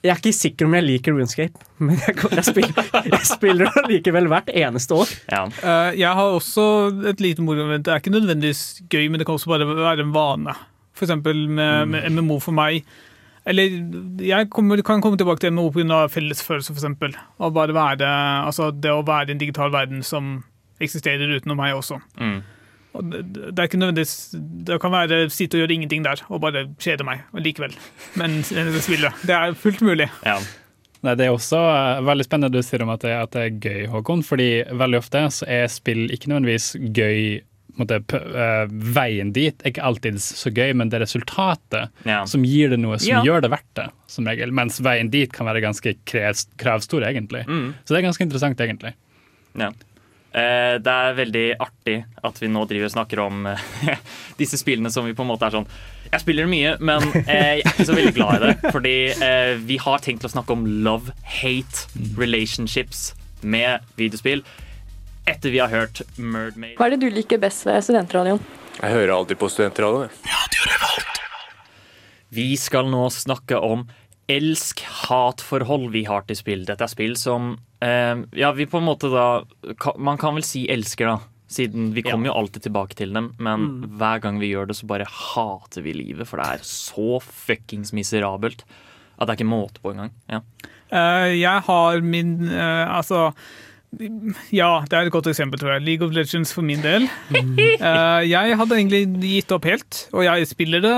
[0.00, 3.82] Jeg er ikke sikker om jeg liker Runescape, men jeg, jeg spiller, jeg spiller det
[3.90, 5.12] likevel hvert eneste år.
[5.28, 5.42] Ja.
[5.60, 6.64] Uh, Jeg har også
[7.12, 7.84] et lite motargument.
[7.84, 10.56] Det er ikke nødvendigvis gøy, men det kan også bare være en vane.
[11.00, 12.84] Eksempel med, med MMO for meg.
[13.46, 13.72] Eller
[14.22, 16.06] jeg kommer, kan komme tilbake til MMO pga.
[16.06, 17.16] fellesfølelse, eksempel.
[17.38, 18.06] Og bare være,
[18.46, 20.44] altså det å være i en digital verden som
[20.80, 21.98] eksisterer utenom meg også.
[22.20, 22.42] Mm.
[22.92, 24.34] Og det, det er ikke nødvendigvis
[24.68, 27.72] Det kan være sitte og gjøre ingenting der og bare kjede meg og likevel.
[28.20, 29.12] Men det spillet.
[29.26, 30.10] Det er fullt mulig.
[30.26, 30.38] ja.
[31.02, 33.56] Nei, Det er også eh, veldig spennende du sier om at det, at det er
[33.58, 34.20] gøy, Håkon.
[34.22, 37.40] fordi veldig ofte så er spill ikke nødvendigvis gøy
[37.78, 42.24] måte, p- eh, Veien dit er ikke alltid så gøy, men det er resultatet Ja.
[42.28, 43.22] som gir det noe som Ja.
[43.24, 43.88] gjør det verdt det.
[44.12, 47.46] som regel, Mens veien dit kan være ganske kravstor, egentlig.
[47.48, 47.72] Mm.
[47.84, 48.92] Så det er ganske interessant, egentlig.
[49.56, 49.70] Ja.
[50.34, 53.58] Eh, det er veldig artig at vi nå driver og snakker om eh,
[54.38, 55.66] disse spillene som vi på en måte er sånn
[56.12, 58.72] Jeg spiller mye, men jeg er ikke så veldig glad i det.
[58.74, 58.94] Fordi
[59.64, 61.86] vi har tenkt å snakke om love-hate
[62.18, 64.42] relationships med videospill
[65.26, 66.76] etter vi har hørt 'Mermaid'.
[66.76, 68.40] Hva er det du liker best ved studentradioen?
[68.80, 70.10] Jeg hører alltid på studentradioen.
[72.32, 73.84] Vi skal nå snakke om
[74.32, 76.64] elsk-hat-forhold vi har til spill.
[76.64, 79.42] Dette er spill som eh, Ja, vi på en måte da
[79.98, 81.18] Man kan vel si elsker, da.
[81.52, 84.86] Siden vi kommer jo alltid tilbake til dem, men hver gang vi gjør det, så
[84.88, 86.24] bare hater vi livet.
[86.24, 88.64] For det er så fuckings miserabelt
[89.18, 90.14] at det er ikke måte på engang.
[90.32, 90.40] Ja.
[90.92, 93.30] Uh, jeg har min uh, Altså
[94.52, 95.84] Ja, det er et godt eksempel, tror jeg.
[95.84, 97.04] League of Legends for min del.
[97.28, 100.96] Uh, jeg hadde egentlig gitt opp helt, og jeg spiller det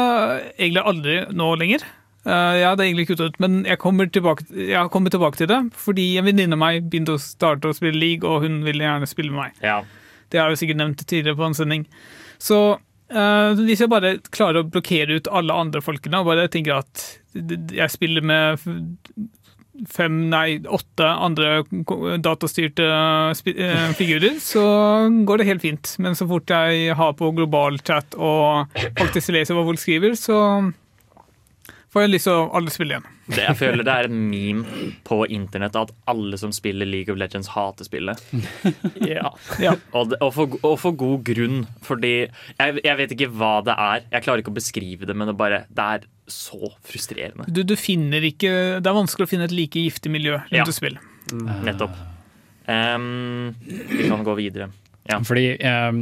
[0.55, 1.85] egentlig aldri nå lenger.
[2.25, 5.59] Uh, jeg hadde egentlig kuttet ut, men jeg kommer tilbake, jeg kommer tilbake til det
[5.77, 9.11] fordi en venninne av meg begynte å starte å spille league, og hun ville gjerne
[9.11, 9.61] spille med meg.
[9.65, 9.83] ja.
[10.33, 11.83] Det har jeg jo sikkert nevnt tidligere på en sending.
[12.43, 16.81] Så uh, hvis jeg bare klarer å blokkere ut alle andre folkene og bare tenker
[16.81, 17.05] at
[17.35, 18.65] jeg spiller med
[19.91, 21.65] fem, nei, åtte andre
[22.23, 24.65] datastyrte eh, figurer, så
[25.27, 25.95] går det helt fint.
[26.03, 30.39] Men så fort jeg har på global chat og faktisk leser hva folk skriver, så
[31.95, 33.05] får jeg å alle spille igjen.
[33.25, 37.17] Det, jeg føler det er en meme på internett at alle som spiller League of
[37.21, 38.21] Legends, hater spillet.
[39.15, 39.31] Ja.
[39.63, 39.73] Ja.
[39.97, 43.77] Og, det- og, for, og for god grunn, fordi jeg, jeg vet ikke hva det
[43.79, 44.05] er.
[44.13, 47.47] Jeg klarer ikke å beskrive det, men det, bare, det er så frustrerende.
[47.53, 50.65] Du, du finner ikke Det er vanskelig å finne et like giftig miljø rundt Ja.
[50.69, 50.97] et spill.
[51.65, 51.95] Nettopp.
[52.67, 54.71] Um, vi kan gå videre.
[55.09, 55.19] Ja.
[55.21, 55.99] Fordi um,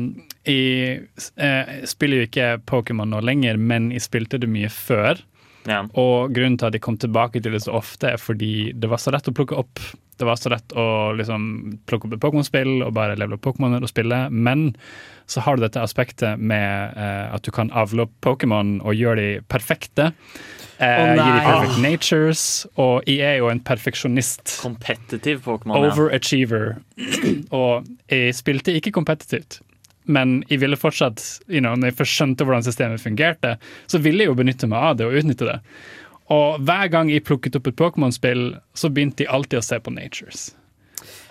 [0.47, 5.19] jeg, eh, jeg spiller jo ikke Pokémon nå lenger, men jeg spilte det mye før.
[5.69, 5.83] Ja.
[5.99, 9.03] Og grunnen til at de kom tilbake til det så ofte, er fordi det var
[9.03, 9.83] så lett å plukke opp.
[10.19, 10.87] Det var så lett å
[11.19, 11.45] liksom
[11.89, 14.25] plukke opp et Pokémon-spill og bare levele opp Pokémon og spille.
[14.31, 14.71] Men
[15.31, 19.19] så har du dette aspektet med eh, at du kan avle opp Pokémon og gjøre
[19.19, 20.13] de perfekte.
[20.83, 22.45] Eh, oh, gi de perfect natures.
[22.77, 24.59] Og jeg er jo en perfeksjonist.
[24.63, 25.79] Competitive Pokémon.
[25.79, 25.93] Ja.
[25.93, 26.77] Overachiever.
[27.63, 29.63] og jeg spilte ikke kompetitivt.
[30.05, 34.25] Men jeg ville fortsatt, you know, når jeg først skjønte hvordan systemet fungerte, så ville
[34.25, 35.59] jeg jo benytte meg av det og utnytte det.
[36.33, 39.95] Og hver gang jeg plukket opp et Pokémon-spill, så begynte jeg alltid å se på
[39.95, 40.51] Natures.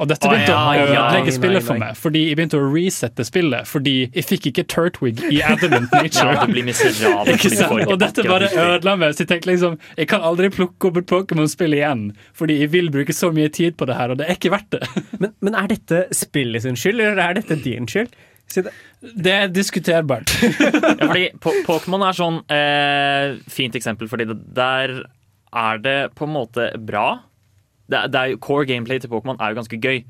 [0.01, 2.59] Og dette begynte begynte ja, å ødelegge ja, spillet nei, for meg, fordi jeg begynte
[2.59, 6.33] å resette spillet fordi jeg fikk ikke Turtwig i Adamant Nature.
[6.35, 7.85] Ja, miserabel.
[7.85, 9.15] Og dette bare ødela meg.
[9.15, 12.91] Så jeg tenkte liksom, jeg kan aldri plukke opp et Pokémon-spill igjen, fordi jeg vil
[12.93, 15.05] bruke så mye tid på det her, og det er ikke verdt det.
[15.21, 18.11] Men, men er dette spillet sin skyld, eller er dette din skyld?
[18.51, 18.71] Si det.
[19.25, 20.31] Det er diskuterbart.
[21.01, 24.95] Ja, fordi Po- Pokémon er sånn eh, fint eksempel, fordi det, der
[25.51, 27.05] er det på en måte bra.
[27.91, 30.03] Det, er- det er core gameplay til Pokémon er jo ganske gøy.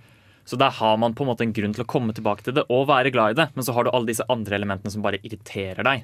[0.50, 2.64] Så der har man på en måte en grunn til å komme tilbake til det
[2.74, 3.46] og være glad i det.
[3.56, 6.04] Men så har du alle disse andre elementene som bare irriterer deg.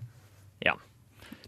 [0.63, 0.75] Ja.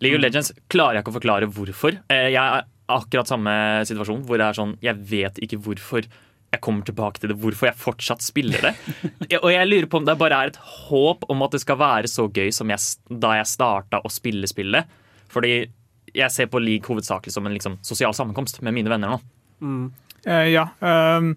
[0.02, 2.00] League of Legends klarer jeg ikke å forklare hvorfor.
[2.12, 3.54] Eh, jeg er akkurat samme
[3.86, 6.08] situasjon hvor det er sånn Jeg vet ikke hvorfor
[6.52, 8.74] jeg kommer tilbake til det, hvorfor jeg fortsatt spiller det.
[9.44, 10.58] Og jeg lurer på om det bare er et
[10.90, 12.80] håp om at det skal være så gøy som jeg,
[13.22, 14.90] da jeg starta å spille spillet.
[15.30, 15.54] Fordi
[16.16, 19.20] jeg ser på League hovedsakelig som en liksom, sosial sammenkomst med mine venner nå.
[20.26, 20.64] Eh, ja.
[20.82, 21.36] Um,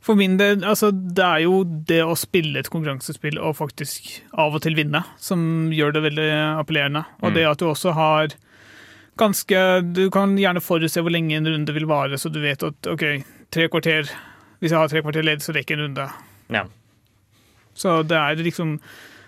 [0.00, 4.06] for min del, altså, det er jo det å spille et konkurransespill og faktisk
[4.38, 6.28] av og til vinne, som gjør det veldig
[6.62, 7.04] appellerende.
[7.20, 7.34] Og Mm.
[7.34, 8.28] det at du også har
[9.18, 9.60] ganske
[9.92, 13.04] Du kan gjerne forutse hvor lenge en runde vil vare, så du vet at OK,
[13.50, 14.08] tre kvarter
[14.60, 16.08] Hvis jeg har tre kvarter ledd, så rekker jeg en runde.
[16.54, 16.64] Ja.
[17.76, 18.78] Så det er liksom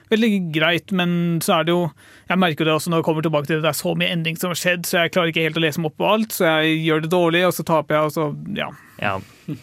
[0.09, 1.11] veldig greit, men
[1.45, 1.83] så er det jo
[2.31, 4.39] Jeg merker det også når jeg kommer tilbake til det, det er så mye endring
[4.41, 6.47] som har skjedd, så jeg klarer ikke helt å lese meg opp på alt, så
[6.63, 8.25] jeg gjør det dårlig, og så taper jeg, og så
[8.57, 8.69] ja.
[9.05, 9.15] Ja.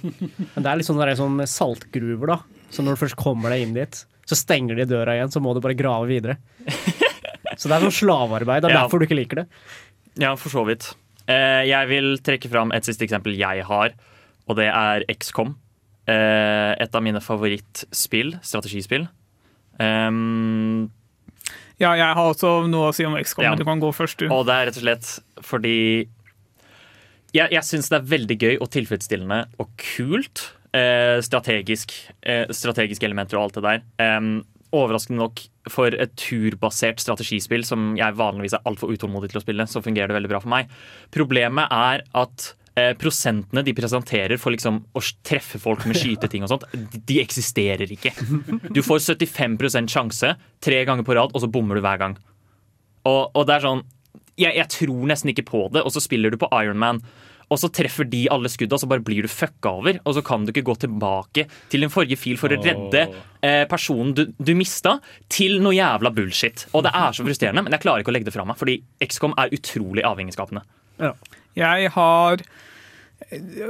[0.54, 2.38] Men det er litt sånn, der, sånn saltgruver, da.
[2.74, 5.54] Så når du først kommer deg inn dit, så stenger de døra igjen, så må
[5.58, 6.38] du bare grave videre.
[7.56, 8.66] Så det er sånn slavearbeid.
[8.66, 8.80] Det er Ja.
[8.84, 9.46] derfor du ikke liker det.
[10.20, 10.90] Ja, for så vidt.
[11.32, 13.94] Eh, jeg vil trekke fram et siste eksempel jeg har,
[14.48, 15.56] og det er XCOM.
[16.08, 19.08] Eh, et av mine favorittspill, strategispill.
[19.80, 20.92] Um,
[21.78, 23.50] Ja, jeg har også noe å si om XCOM, Ja.
[23.52, 24.30] men du kan gå først, du.
[24.32, 25.10] og det er rett og slett
[25.44, 26.08] fordi
[27.36, 30.54] Jeg, jeg syns det er veldig gøy og tilfredsstillende og kult.
[30.74, 31.92] Eh, strategisk,
[32.24, 33.82] eh, strategiske elementer og alt det der.
[34.00, 39.44] Em, overraskende nok, for et turbasert strategispill som jeg vanligvis er altfor utålmodig til å
[39.44, 40.70] spille, så fungerer det veldig bra for meg.
[41.12, 46.54] Problemet er at eh, prosentene de presenterer for liksom å treffe folk med skyteting og
[46.54, 48.14] sånt, de, eksisterer ikke.
[48.76, 52.18] Du får 75 sjanse tre ganger på rad, og så bommer du hver gang.
[53.06, 53.86] Og, og det er sånn
[54.36, 57.00] jeg, jeg tror nesten ikke på det, og så spiller du på Ironman.
[57.54, 60.00] Og så treffer de alle skudda, så bare blir du fucka over.
[60.04, 63.64] Og så kan du ikke gå tilbake til din forrige fil for å redde eh,
[63.70, 64.98] personen du, du mista,
[65.32, 66.66] til noe jævla bullshit.
[66.74, 68.80] Og det er så frustrerende, men jeg klarer ikke å legge det fra meg, fordi
[69.06, 70.66] XCOM er utrolig avhengighetsskapende.
[71.56, 72.42] Jeg har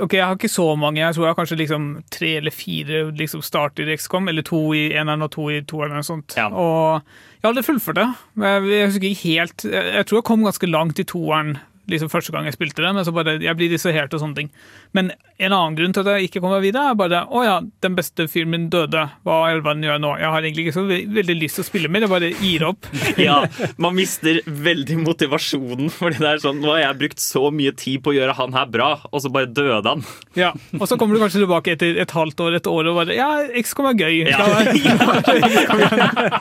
[0.01, 0.99] Ok, jeg har ikke så mange.
[0.99, 4.59] Jeg tror jeg har kanskje liksom tre eller fire liksom starter i XCOM, eller to
[4.75, 5.93] i eneren og to i toeren.
[5.93, 6.35] eller noe sånt.
[6.35, 6.49] Ja.
[6.51, 8.09] Og jeg har aldri fullført det.
[8.43, 11.55] Jeg husker ikke helt jeg tror jeg kom ganske langt i toeren
[11.91, 14.49] liksom første gang jeg spilte det, men så bare, jeg blir distrahert og sånne ting.
[14.95, 17.95] Men en annen grunn til at jeg ikke kommer videre, er bare å ja, den
[17.97, 19.05] beste fyren min døde.
[19.27, 20.11] Hva i all verden gjør jeg nå?
[20.21, 22.67] Jeg har egentlig ikke så ve veldig lyst til å spille mer, jeg bare gir
[22.71, 22.89] opp.
[23.25, 23.37] Ja,
[23.81, 28.01] man mister veldig motivasjonen, fordi det er sånn Nå har jeg brukt så mye tid
[28.05, 30.03] på å gjøre han her bra, og så bare døde han.
[30.37, 33.15] Ja, Og så kommer du kanskje tilbake etter et halvt år, et år og bare
[33.17, 33.29] Ja,
[33.61, 34.15] XCOM er gøy.
[34.29, 34.43] Ja.
[34.85, 36.31] Ja.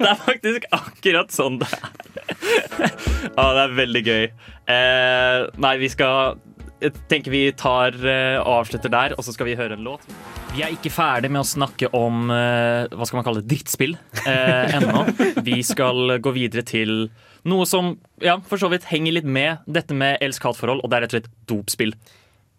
[0.00, 2.19] Det er faktisk akkurat sånn det er.
[2.40, 4.24] Ja, det er veldig gøy.
[4.70, 6.38] Eh, nei, vi skal
[6.80, 10.06] Jeg tenker vi tar eh, avslutter der, og så skal vi høre en låt.
[10.54, 13.92] Vi er ikke ferdig med å snakke om eh, hva skal man kalle det, drittspill
[14.24, 15.04] eh, ennå.
[15.46, 17.10] Vi skal gå videre til
[17.48, 21.06] noe som ja, for så vidt henger litt med dette med elsk-hat-forhold, og det er
[21.06, 21.94] rett og slett dopspill.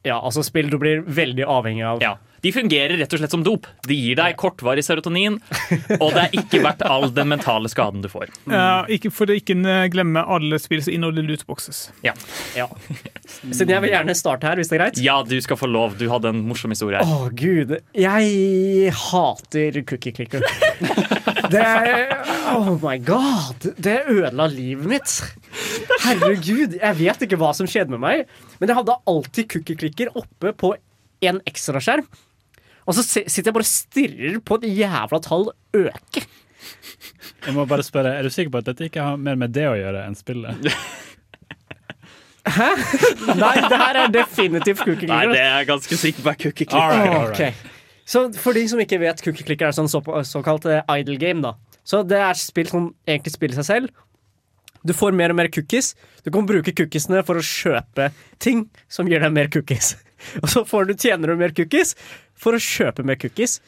[0.08, 2.00] Ja, altså spill du blir veldig avhengig av.
[2.02, 2.16] Ja.
[2.42, 3.68] De fungerer rett og slett som dop.
[3.86, 5.36] De gir deg kortvarig serotonin,
[6.00, 8.32] og det er ikke verdt all den mentale skaden du får.
[8.50, 9.54] Ja, ikke for å ikke
[9.94, 11.84] glemme alle spill som inneholder lootboxes.
[12.02, 12.16] Ja.
[12.58, 12.66] Ja.
[13.54, 14.98] Så jeg vil gjerne starte her, hvis det er greit.
[15.06, 15.94] Ja, du skal få lov.
[16.02, 17.38] Du hadde en morsom historie Å, her.
[17.38, 17.76] gud.
[17.94, 20.42] Jeg hater cookie clicker.
[21.52, 21.66] Det
[22.52, 23.70] Oh my god.
[23.78, 25.14] Det ødela livet mitt.
[26.06, 26.78] Herregud.
[26.80, 28.26] Jeg vet ikke hva som skjedde med meg,
[28.60, 30.74] men jeg hadde alltid cookie-klikker oppe på
[31.28, 32.08] en ekstraskjerm.
[32.90, 36.26] Og så sitter jeg bare og stirrer på et jævla tall øke.
[37.46, 39.68] Jeg må bare spørre, Er du sikker på at dette ikke har mer med det
[39.70, 40.68] å gjøre enn spillet?
[42.42, 46.66] Nei, det her er definitivt cookie Nei, det er jeg ganske sikker på er cookie
[46.66, 46.82] clicker.
[46.82, 47.62] Alright, all right.
[47.62, 47.71] ok.
[48.12, 51.44] Så for de som ikke vet, Cookie Clicker er sånn så, såkalt eh, idle game.
[51.46, 51.56] da
[51.88, 54.08] Så det er spill som egentlig spiller seg selv.
[54.84, 55.94] Du får mer og mer cookies.
[56.26, 58.10] Du kan bruke cookiesene for å kjøpe
[58.42, 59.94] ting som gir deg mer cookies.
[60.42, 61.94] Og så får du, tjener du mer cookies
[62.38, 63.60] for å kjøpe mer cookies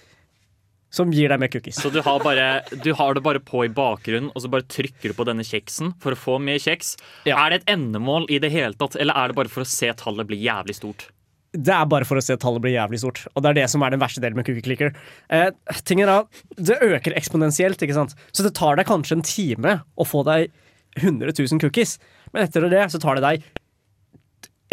[0.94, 1.80] som gir deg mer cookies.
[1.82, 5.10] Så du har, bare, du har det bare på i bakgrunnen, og så bare trykker
[5.10, 6.94] du på denne kjeksen for å få mer kjeks.
[7.26, 7.40] Ja.
[7.40, 9.90] Er det et endemål i det hele tatt, eller er det bare for å se
[9.98, 11.08] tallet bli jævlig stort?
[11.54, 13.24] Det er bare for å se tallet bli jævlig stort.
[13.34, 14.94] Og det er det som er den verste delen med Cookie Clicker.
[15.30, 15.52] Eh,
[15.86, 18.16] tingen er at Det øker eksponentielt, ikke sant?
[18.34, 20.50] så det tar deg kanskje en time å få deg
[20.98, 22.00] 100 000 cookies.
[22.34, 23.46] Men etter det så tar det deg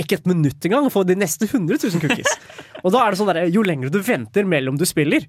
[0.00, 2.38] ikke et minutt engang å få de neste 100 000 cookies.
[2.84, 5.26] Og da er det sånn der, Jo lenger du venter mellom du spiller,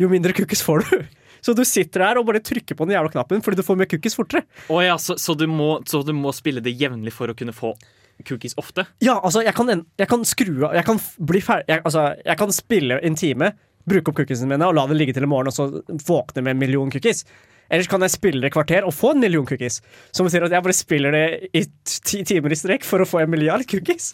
[0.00, 1.04] jo mindre cookies får du.
[1.44, 3.88] Så du sitter der og bare trykker på den jævla knappen fordi du får mer
[3.90, 4.46] cookies fortere.
[4.72, 7.52] Oh ja, så, så, du må, så du må spille det jevnlig for å kunne
[7.52, 7.74] få
[8.22, 8.86] cookies ofte?
[9.04, 12.40] Ja, altså, jeg kan, jeg kan skru av Jeg kan bli ferdig jeg, altså, jeg
[12.40, 13.50] kan spille en time,
[13.88, 15.68] bruke opp cookiesene mine og la det ligge til i morgen, og så
[16.06, 17.24] våkne med en million cookies.
[17.72, 19.80] Ellers kan jeg spille et kvarter og få en million cookies.
[20.12, 21.24] Som betyr at jeg bare spiller det
[21.56, 21.64] i
[22.04, 24.12] ti timer i strekk for å få en milliard cookies.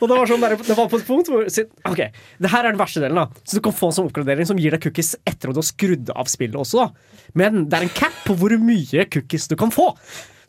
[0.00, 2.00] Og det var, sånn der, det var på et punkt hvor Ok,
[2.40, 3.20] det her er den verste delen.
[3.20, 5.60] da Så Du kan få en sånn oppgradering som gir deg cookies etter at du
[5.60, 6.86] har skrudd av spillet også.
[6.86, 9.90] da Men det er en cap på hvor mye cookies du kan få.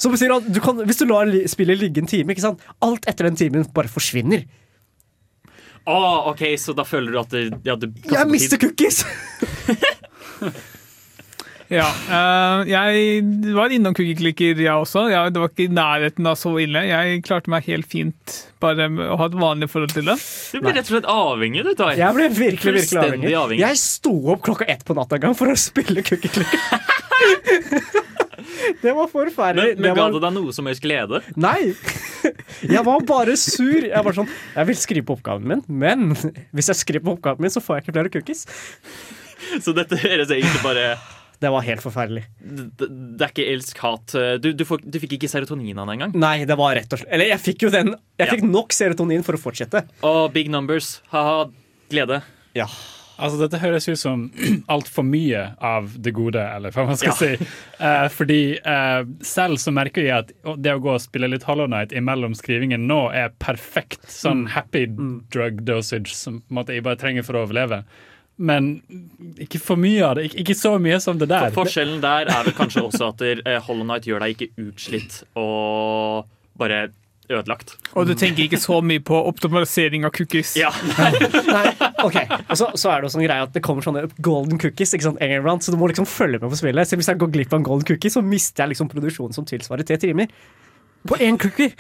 [0.02, 3.06] Som sier at du kan, Hvis du lar spillet ligge en time, ikke sant alt
[3.10, 4.48] etter den timen bare forsvinner.
[5.86, 8.70] Ah, ok, Så da føler du at det, ja, det Jeg mister tid.
[8.70, 9.04] cookies!
[11.72, 13.22] Ja, eh, jeg
[13.56, 15.06] var innom Cookie Clicker, jeg også.
[15.08, 16.82] Jeg, det var ikke i nærheten av så ille.
[16.90, 20.18] Jeg klarte meg helt fint bare med å ha et vanlig forhold til det.
[20.52, 21.94] Du ble rett og slett avhengig, du, Tai.
[21.96, 23.32] Jeg ble virkelig virkelig avhengig.
[23.40, 23.64] avhengig.
[23.64, 26.60] Jeg sto opp klokka ett på natta en gang for å spille Cookie Clicker.
[28.84, 29.76] det var forferdelig.
[29.78, 30.10] Men, men var...
[30.10, 31.22] ga det deg noe som helst glede?
[31.40, 31.74] Nei!
[32.76, 33.88] Jeg var bare sur.
[33.88, 36.12] Jeg var sånn Jeg vil skrive på oppgaven min, men
[36.56, 38.44] hvis jeg skriver på oppgaven min, så får jeg ikke flere cookies.
[39.64, 40.86] Så dette høres egentlig bare
[41.42, 42.24] Det var helt forferdelig.
[42.38, 44.16] Det, det er ikke elsk-hat.
[44.44, 46.16] Du, du, du fikk ikke serotonin av den engang?
[46.22, 49.26] Nei, det var rett og slett Eller jeg fikk jo den Jeg fikk nok serotonin
[49.26, 49.88] for å fortsette.
[50.08, 51.00] Og big numbers.
[51.16, 51.48] Ha-ha.
[51.92, 52.22] Glede.
[52.58, 52.70] Ja.
[53.20, 54.22] Altså, dette høres ut som
[54.74, 57.18] altfor mye av det gode, eller hva man skal Ja.
[57.18, 57.50] si.
[57.82, 60.32] Uh, fordi uh, selv så merker jeg at
[60.64, 64.86] det å gå og spille litt Hollow Night imellom skrivingen nå er perfekt sånn happy
[65.34, 67.84] drug dosage som måte jeg bare trenger for å overleve.
[68.42, 68.72] Men
[69.44, 70.30] ikke for mye av det.
[70.32, 71.52] Ikke, ikke så mye som det der.
[71.52, 75.20] For forskjellen der er vel kanskje også at uh, Hollow Night gjør deg ikke utslitt
[75.38, 76.26] og
[76.58, 76.88] bare
[77.38, 77.76] ødelagt.
[77.98, 80.54] Og du tenker ikke så mye på optimalisering av cookies.
[80.60, 80.70] Ja.
[81.56, 81.64] Nei,
[82.04, 82.18] ok
[82.50, 85.08] Og så, så er det også en greie at det kommer sånne golden cookies, ikke
[85.10, 86.90] sant, en gang iblant, så du må liksom følge med på spillet.
[86.90, 89.48] Så hvis jeg går glipp av en golden cookie, så mister jeg liksom produksjonen som
[89.50, 90.32] tilsvarer tre timer.
[91.08, 91.72] På én cookie!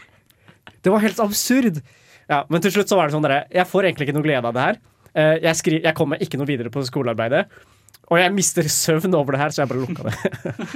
[0.82, 1.82] Det var helt absurd.
[2.32, 4.48] Ja, Men til slutt så var det sånn dere, jeg får egentlig ikke noe glede
[4.50, 4.80] av det her.
[5.14, 7.48] Eh, Jeg, skri, jeg kommer ikke noe videre på skolearbeidet.
[8.12, 10.16] Og jeg mister søvn over det her, så jeg bare lukka det.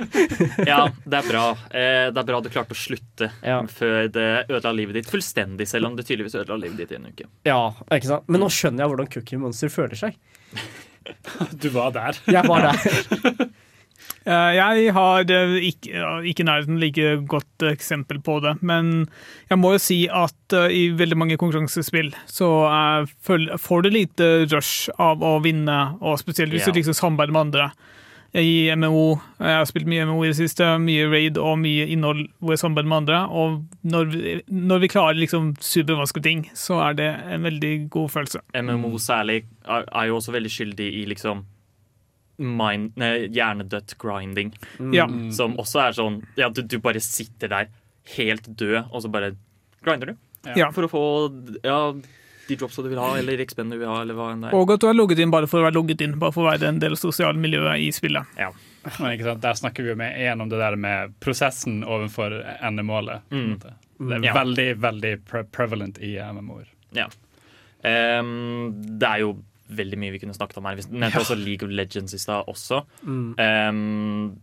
[0.71, 1.43] ja, det er bra.
[1.67, 3.27] Eh, det er bra du klarte å slutte
[3.75, 7.09] før det ødela livet ditt fullstendig, selv om det tydeligvis ødela livet ditt i en
[7.11, 7.27] uke.
[7.47, 7.59] Ja,
[7.91, 8.31] ikke sant?
[8.31, 10.15] Men nå skjønner jeg hvordan Cookie Monster føler seg.
[11.59, 12.17] Du var der.
[12.31, 13.45] Jeg var der.
[14.25, 19.05] Eh, Jeg har eh, ikke, ikke nærheten like godt eksempel på det, men
[19.51, 22.49] jeg må jo si at eh, i veldig mange konkurransespill så
[23.21, 27.69] får du lite rush av å vinne, og spesielt hvis du liksom samarbeider med andre.
[28.35, 32.25] I MMO, jeg har spilt mye MMO i det siste, mye raid og mye innhold
[32.43, 33.19] hvor jeg samarbeider med andre.
[33.31, 38.11] Og når vi, når vi klarer liksom supervanskelige ting, så er det en veldig god
[38.11, 38.41] følelse.
[38.59, 41.45] MMO særlig er jo også veldig skyldig i liksom
[42.37, 44.53] mind, nei, hjernedødt grinding.
[44.93, 45.07] Ja.
[45.31, 47.67] Som også er sånn Ja, du, du bare sitter der
[48.17, 49.33] helt død, og så bare
[49.83, 50.15] grinder du.
[50.55, 50.69] Ja.
[50.75, 51.01] For å få
[51.63, 51.79] ja,
[52.47, 54.55] de dropsa du vil ha, eller XP-en du vil ha, eller hva enn det er.
[54.59, 56.51] Og at du har logget inn bare for å være logget inn, bare for å
[56.51, 58.35] være en del av sosiale miljøet i spillet.
[58.37, 58.51] Ja.
[58.99, 59.41] Men ikke sant?
[59.41, 63.23] Der snakker vi jo med igjen om det der med prosessen overfor endemålet.
[63.31, 63.57] på Mm.
[63.97, 64.33] Det er Ja.
[64.35, 66.67] veldig, veldig pre prevalent i MMO-er.
[66.91, 67.07] Ja.
[67.85, 69.35] Um, det er jo
[69.77, 70.75] veldig mye vi kunne snakket om her.
[70.79, 71.23] Vi nevnte Ja.
[71.23, 72.81] også League of Legends i stad også.
[73.03, 73.35] Mm.
[73.39, 74.41] Um,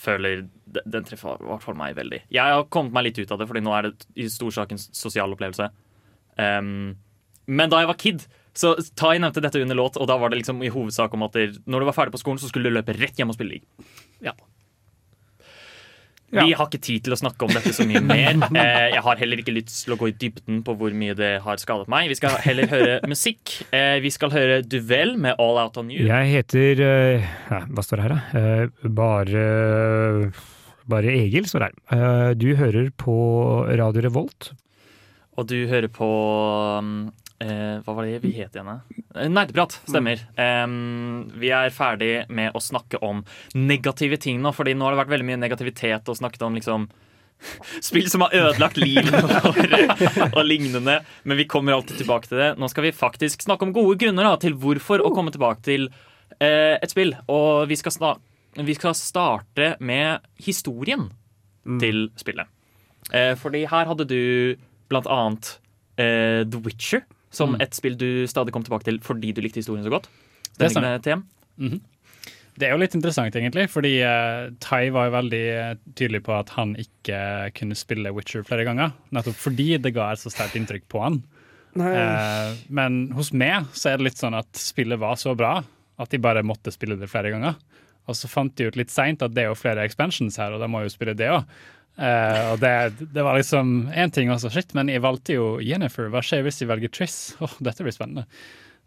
[0.00, 2.22] føler den, treffer i hvert fall meg veldig.
[2.32, 5.32] Jeg har kommet meg litt ut av det, Fordi nå er det i storsaken sosial
[5.36, 5.70] opplevelse.
[6.38, 6.96] Um,
[7.50, 10.38] men da jeg var kid, så Tai nevnte dette under låt, og da var det
[10.40, 11.34] liksom i hovedsak om at
[11.66, 13.88] når du var ferdig på skolen, så skulle du løpe rett hjem og spille league.
[14.24, 14.32] Ja.
[16.30, 18.38] Vi har ikke tid til å snakke om dette så mye mer.
[18.60, 21.30] Eh, jeg har heller ikke lyst til å gå i dybden på hvor mye det
[21.44, 22.10] har skadet meg.
[22.10, 23.54] Vi skal heller høre musikk.
[23.74, 26.04] Eh, vi skal høre Duvel med All Out On You.
[26.08, 28.90] Jeg heter eh, ja, Hva står det her, da?
[29.00, 29.44] Bare
[30.90, 32.34] Bare Egil står det her.
[32.38, 33.16] Du hører på
[33.80, 34.50] Radio Revolt.
[35.38, 36.08] Og du hører på
[36.82, 37.10] um,
[37.44, 38.70] eh, Hva var det vi het igjen?
[38.70, 40.22] Eh, Nerdeprat, stemmer.
[40.40, 43.22] Em, vi er ferdig med å snakke om
[43.54, 46.90] negative ting nå, fordi nå har det vært veldig mye negativitet og snakket om liksom
[47.88, 50.98] Spill som har ødelagt livene våre og lignende.
[51.24, 52.50] Men vi kommer alltid tilbake til det.
[52.60, 55.88] Nå skal vi faktisk snakke om gode grunner da, til hvorfor å komme tilbake til
[56.36, 57.14] eh, et spill.
[57.32, 58.20] Og vi skal,
[58.60, 61.08] vi skal starte med historien
[61.80, 62.48] til spillet.
[63.12, 64.20] Eh, fordi her hadde du
[64.90, 65.54] blant annet
[65.96, 67.60] eh, The Witcher som Mm.
[67.62, 70.08] et spill du stadig kom tilbake til fordi du likte historien så godt.
[70.58, 70.98] Det er, stemmer.
[70.98, 71.22] ikke det?
[71.58, 71.80] Mhm.
[72.60, 76.50] Er jo litt interessant, egentlig, fordi uh, Tai var jo veldig eh, tydelig på at
[76.58, 78.92] han ikke kunne spille Witcher flere ganger.
[79.16, 81.22] Nettopp fordi det ga et så sterkt inntrykk på han.
[81.80, 81.88] Nei.
[81.94, 85.62] Eh, men hos meg så er det litt sånn at spillet var så bra
[86.00, 87.56] at de bare måtte spille det flere ganger.
[88.10, 90.60] Og så fant de ut litt seint at det er jo flere expansions her, og
[90.60, 91.46] da må jo spille det òg.
[92.00, 92.70] Og det,
[93.12, 96.06] det var liksom én ting også, shit, men jeg valgte jo Jennifer.
[96.08, 97.18] Hva skjer hvis jeg velger Triss?
[97.44, 98.24] Åh, dette blir spennende.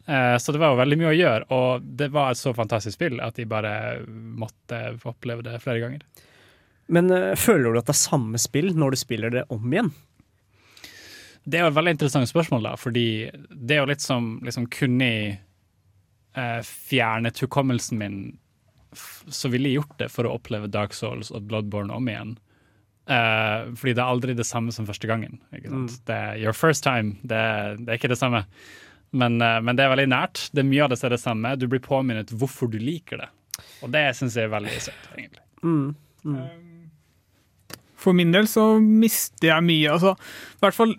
[0.07, 2.97] Uh, så det var jo veldig mye å gjøre, og det var et så fantastisk
[2.97, 6.01] spill at jeg bare måtte få oppleve det flere ganger.
[6.91, 9.93] Men uh, føler du at det er samme spill når du spiller det om igjen?
[11.43, 13.07] Det er jo et veldig interessant spørsmål, da, fordi
[13.51, 15.41] det er jo litt som liksom, Kunne jeg
[16.65, 18.13] fjernet hukommelsen min,
[19.29, 22.31] så ville jeg gjort det for å oppleve Dark Souls og Bloodborne om igjen.
[23.03, 25.41] Eh, fordi det er aldri det samme som første gangen.
[25.55, 25.99] Ikke sant?
[26.07, 27.17] Det er your first time.
[27.21, 27.43] Det,
[27.83, 28.45] det er ikke det samme.
[29.13, 30.47] Men, uh, men det er veldig nært.
[30.55, 31.55] Det er mye av det som er det samme.
[31.61, 33.29] Du blir påminnet hvorfor du liker det.
[33.85, 35.43] Og det syns jeg er veldig søtt, egentlig.
[35.61, 35.89] Mm.
[36.23, 36.63] Mm.
[38.03, 39.91] For min del så mister jeg mye.
[39.93, 40.95] Altså, I hvert fall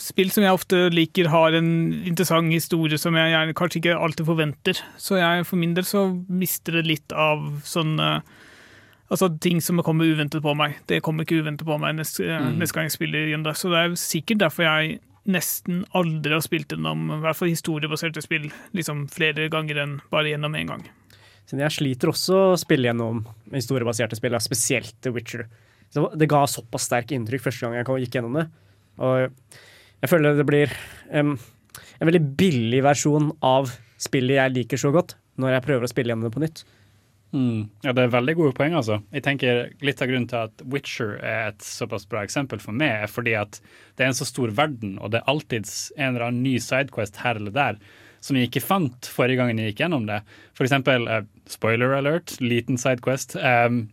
[0.00, 1.72] spill som jeg ofte liker, har en
[2.08, 4.84] interessant historie som jeg gjerne kanskje ikke alltid forventer.
[5.00, 8.20] Så jeg, for min del så mister det litt av sånne
[9.10, 10.76] Altså ting som kommer uventet på meg.
[10.86, 12.58] Det kommer ikke uventet på meg neste, Mm.
[12.60, 13.42] neste gang jeg spiller igjen.
[13.42, 13.52] Da.
[13.52, 18.22] Så det er sikkert derfor jeg nesten aldri har spilt gjennom i hvert fall historiebaserte
[18.22, 20.84] spill liksom flere ganger enn bare gjennom én gang.
[21.46, 25.46] Siden jeg sliter også å spille gjennom historiebaserte spill, spesielt The Witcher.
[25.90, 28.46] Så det ga såpass sterk inntrykk første gang jeg gikk gjennom det.
[29.02, 29.32] Og
[30.00, 30.70] jeg føler det blir
[31.12, 31.34] um,
[32.00, 36.14] en veldig billig versjon av spillet jeg liker så godt, når jeg prøver å spille
[36.14, 36.64] gjennom det på nytt.
[37.30, 37.68] Mm.
[37.86, 38.98] Ja, det er veldig gode poeng, altså.
[39.14, 43.04] Jeg tenker Litt av grunnen til at Witcher er et såpass bra eksempel for meg,
[43.04, 43.60] er fordi at
[43.94, 47.22] det er en så stor verden, og det er alltids en eller annen ny sidequest
[47.22, 47.82] her eller der
[48.20, 50.20] som jeg ikke fant forrige gangen jeg gikk gjennom det.
[50.56, 53.36] For eksempel, uh, spoiler alert, liten sidequest.
[53.40, 53.86] Um,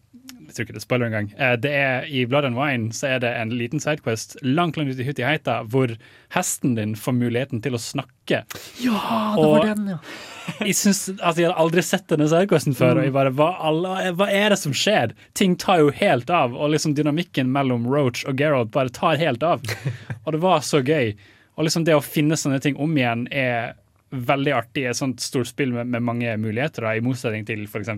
[0.47, 1.27] jeg tror ikke det er spoiler engang.
[1.35, 4.93] Eh, det er I Blood and Wine så er det en liten sidequest langt langt
[4.93, 5.91] ute i Hutiheita hvor
[6.35, 8.43] hesten din får muligheten til å snakke.
[8.83, 9.01] Ja,
[9.35, 9.99] det var den, ja.
[10.69, 13.95] jeg, synes, altså, jeg hadde aldri sett denne sidequesten før, og jeg bare hva, alle,
[14.19, 15.15] hva er det som skjer?
[15.37, 19.43] Ting tar jo helt av, og liksom dynamikken mellom Roach og Geralt bare tar helt
[19.43, 19.65] av.
[20.27, 21.13] Og det var så gøy.
[21.55, 23.77] Og liksom det å finne sånne ting om igjen er
[24.11, 24.85] veldig artig.
[24.87, 27.91] Et sånt stort spill med, med mange muligheter, da, i motsetning til f.eks.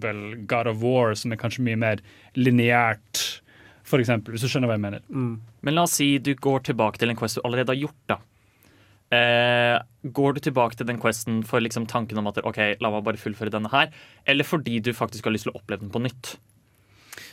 [0.49, 2.03] God of War, som er kanskje mye mer
[2.37, 3.23] lineært.
[3.89, 5.05] For eksempel, hvis du skjønner hva jeg mener.
[5.65, 8.01] Men la oss si du går tilbake til en quest du allerede har gjort.
[8.11, 8.19] da.
[9.09, 9.79] Eh,
[10.13, 13.21] går du tilbake til den questen for liksom tanken om at ok, la meg bare
[13.21, 13.89] fullføre denne her,
[14.29, 16.35] eller fordi du faktisk har lyst til å oppleve den på nytt?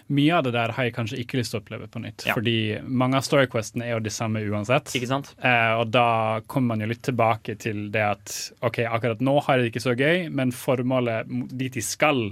[0.08, 2.22] Mye av det der har jeg kanskje ikke lyst til å oppleve på nytt.
[2.28, 2.36] Ja.
[2.36, 2.54] Fordi
[2.86, 4.92] mange av storyquestene er jo de samme uansett.
[4.94, 5.32] Ikke sant?
[5.42, 6.04] Eh, og da
[6.46, 8.36] kommer man jo litt tilbake til det at
[8.66, 11.26] OK, akkurat nå har jeg det ikke så gøy, men formålet
[11.58, 12.28] dit de skal,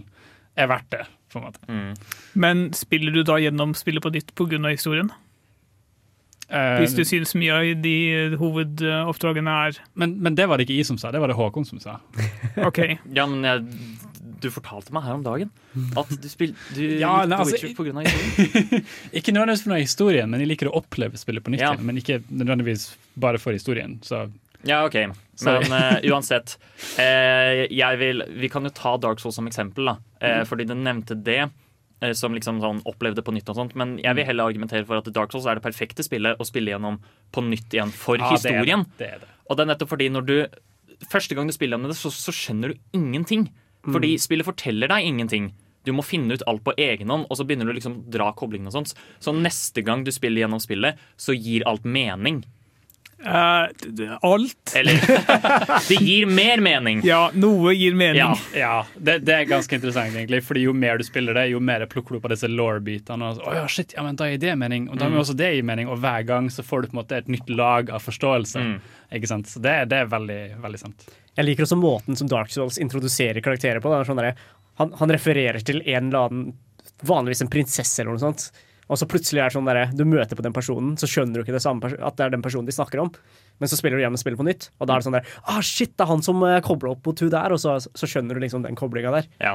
[0.55, 1.03] er verdt det.
[1.35, 1.99] på en måte.
[2.39, 4.61] Men spiller du da gjennom spillet på nytt pga.
[4.70, 5.11] historien?
[6.49, 10.77] Eh, Hvis du syns mye av de hovedoppdragene er men, men det var det ikke
[10.77, 11.99] jeg som sa, det var det Håkon som sa.
[12.62, 12.79] OK.
[13.16, 13.64] Ja, men jeg,
[14.45, 15.51] du fortalte meg her om dagen
[15.99, 18.86] at du spiller du Ja, likte nei, altså, Witcher av historien.
[19.20, 19.80] Ikke nødvendigvis pga.
[19.80, 21.74] historien, men jeg liker å oppleve spillet på nytt Ja.
[21.80, 23.99] Men ikke nødvendigvis bare for historien.
[24.05, 24.26] Så
[24.64, 24.97] Ja, OK.
[25.45, 26.57] Men uh, uansett.
[26.99, 29.99] Uh, jeg vil, vi kan jo ta Dark Souls som eksempel, da.
[30.22, 30.42] Uh.
[30.49, 31.45] Fordi du nevnte det.
[32.18, 35.07] Som liksom sånn opplevde på nytt og sånt Men jeg vil heller argumentere for at
[35.14, 36.99] Dark Souls er det perfekte spillet å spille gjennom
[37.32, 38.40] på nytt igjen for det er det.
[38.42, 38.82] historien.
[38.99, 39.28] Det er det.
[39.49, 40.36] Og det er nettopp fordi når du
[41.11, 43.49] Første gang du spiller gjennom det, så, så skjønner du ingenting.
[43.85, 44.18] Fordi Mm.
[44.18, 45.53] spillet forteller deg ingenting.
[45.85, 48.32] Du må finne ut alt på egen hånd, og så begynner du liksom å dra
[48.32, 48.95] koblingene og sånt.
[49.20, 52.45] Så neste gang du spiller gjennom spillet, så gir alt mening.
[53.25, 54.73] Eh, d- alt.
[54.77, 54.99] Eller
[55.89, 57.01] Det gir mer mening.
[57.07, 58.19] Ja, noe gir mening.
[58.21, 58.73] Ja, ja.
[58.97, 60.43] Det, det er ganske interessant, egentlig.
[60.45, 63.31] Fordi jo mer du spiller det, jo mer plukker du på disse law-bitene.
[63.31, 65.19] Og så, «Å ja, shit, ja, men da gir det mening, og da Mm.
[65.23, 65.89] også det gi mening.
[65.89, 68.61] Og hver gang så får du på en måte et nytt lag av forståelse.
[68.65, 68.77] Mm.
[69.21, 69.47] Ikke sant?
[69.49, 71.09] Så det, det er veldig, veldig sant.
[71.37, 73.91] Jeg liker også måten som Dark Souls introduserer karakterer på.
[73.93, 74.03] Da.
[74.07, 74.35] Sånn der,
[74.81, 76.55] han, han refererer til en eller annen,
[77.05, 78.51] vanligvis en prinsesse eller noe sånt.
[78.93, 81.45] Og så plutselig er det sånn der, du møter på den personen, så skjønner du
[81.45, 83.12] ikke det samme, at det er den personen de snakker om.
[83.62, 85.61] Men så spiller du gjennom spillet på nytt, og da er det sånn der ah,
[85.64, 88.37] Shit, det er han som kobler kobla opp mot hun der, og så, så skjønner
[88.37, 89.30] du liksom den koblinga der.
[89.41, 89.55] Ja.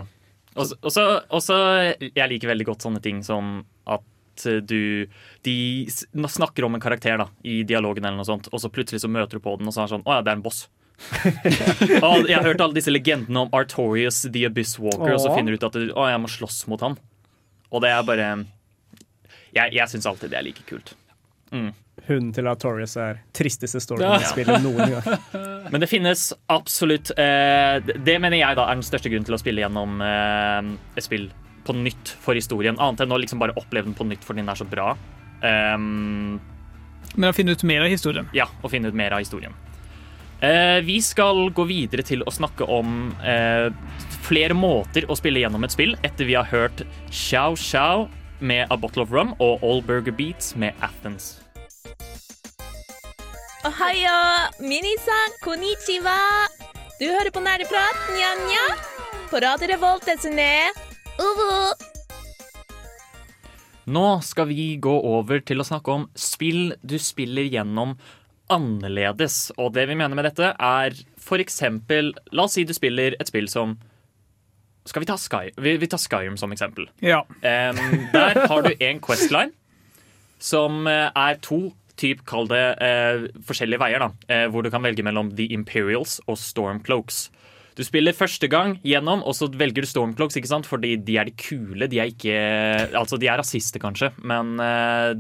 [0.58, 4.02] Og så- Jeg liker veldig godt sånne ting som at
[4.46, 5.06] eh, du
[5.44, 9.12] De snakker om en karakter da i dialogen, eller noe sånt og så plutselig så
[9.12, 10.68] møter du på den, og så er det sånn Å ja, det er en boss.
[11.24, 15.60] jeg har hørt alle disse legendene om Artorius the Abyss Walker, og så finner du
[15.62, 16.98] ut at du, å, jeg må slåss mot han.
[17.72, 18.28] Og det er bare
[19.56, 20.94] Jeg, jeg syns alltid det er like kult.
[21.52, 21.72] Mm.
[22.08, 24.20] Hunden til Artorius er tristeste storyen Ja.
[24.22, 25.24] i spillet noen gang.
[25.74, 29.42] Men det finnes absolutt eh, Det mener jeg da er den største grunnen til å
[29.42, 31.28] spille gjennom eh, et spill
[31.68, 32.78] på nytt for historien.
[32.82, 34.94] Annet enn å liksom bare oppleve den på nytt fordi den er så bra.
[35.44, 36.40] Um,
[37.16, 38.30] Men å finne ut mer av historien.
[38.34, 39.54] ja, å finne ut mer av historien.
[40.42, 43.68] Eh, vi skal gå videre til å snakke om eh,
[44.24, 48.08] flere måter å spille gjennom et spill etter vi har hørt Xiao Chow
[48.40, 51.38] med A Bottle of Rum og All Burger Beats med Athens.
[53.68, 54.20] Ohayo,
[54.64, 56.18] minisan, konnichiwa.
[57.00, 58.66] Du hører på Nerdeprat, nja-nja.
[59.30, 60.48] På Radio Revolt, desune.
[61.20, 61.76] Uvu.
[63.90, 67.98] Nå skal vi gå over til å snakke om spill du spiller gjennom
[68.54, 69.50] annerledes.
[69.58, 70.96] Og det vi mener med dette, er
[71.40, 73.78] eksempel La oss si du spiller et spill som
[74.88, 76.88] Skal vi ta, Sky, vi, vi tar Skyrim som eksempel.
[77.04, 77.24] Ja.
[77.44, 77.82] Um,
[78.14, 79.52] der har du en questline
[80.40, 84.84] som eh, er to typ, kall det eh, forskjellige veier, da, eh, hvor du kan
[84.86, 87.28] velge mellom The Imperials og Stormcloaks.
[87.80, 90.68] Du spiller første gang gjennom, og så velger du Stormcloaks, ikke sant?
[90.68, 91.88] fordi de er de kule.
[91.92, 92.36] De er ikke
[92.98, 95.14] Altså, de er rasister, kanskje, men eh,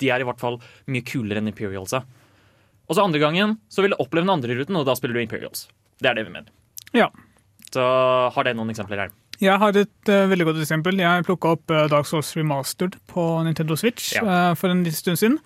[0.00, 0.58] de er i hvert fall
[0.92, 2.02] mye kulere enn Imperialsa.
[2.86, 5.24] Og så andre gangen så vil du oppleve den andre ruten, og da spiller du
[5.24, 5.66] Imperials.
[6.00, 6.52] Det er det vi mener.
[6.96, 7.08] Ja.
[7.74, 7.82] Så
[8.34, 9.10] har dere noen eksempler her?
[9.42, 10.96] Jeg har et uh, veldig godt eksempel.
[11.02, 14.22] Jeg plukka opp uh, Dark Souls Remastered på Nintendo Switch Ja.
[14.24, 15.38] uh, for en liten stund siden.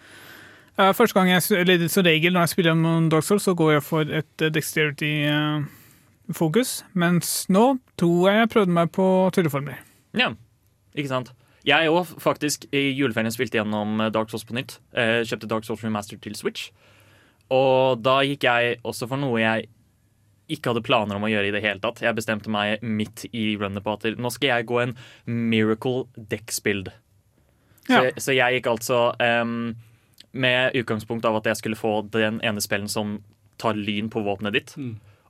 [0.80, 3.82] Første gang jeg, eller Som regel når jeg spiller om Dark Souls, så går jeg
[3.84, 6.84] for et dexterity-fokus.
[6.94, 9.76] mens nå tror jeg jeg prøvde meg på trylleformler.
[10.16, 10.30] Ja,
[10.96, 11.32] ikke sant?
[11.68, 14.78] Jeg òg faktisk i juleferien spilte gjennom Dark Souls på nytt.
[14.94, 16.70] Kjøpte Dark Souls Remastered til Switch.
[17.50, 19.66] Og da gikk jeg også for noe jeg
[20.52, 22.02] ikke hadde planer om å gjøre i det hele tatt.
[22.04, 24.96] Jeg bestemte meg midt i runnet på at nå skal jeg gå en
[25.26, 26.90] Miracle Dex-build.
[27.90, 28.10] Så, Ja.
[28.22, 29.74] så jeg gikk altså um,
[30.32, 33.16] med utgangspunkt av at jeg skulle få den ene spillen som
[33.58, 34.74] tar lyn på våpenet ditt.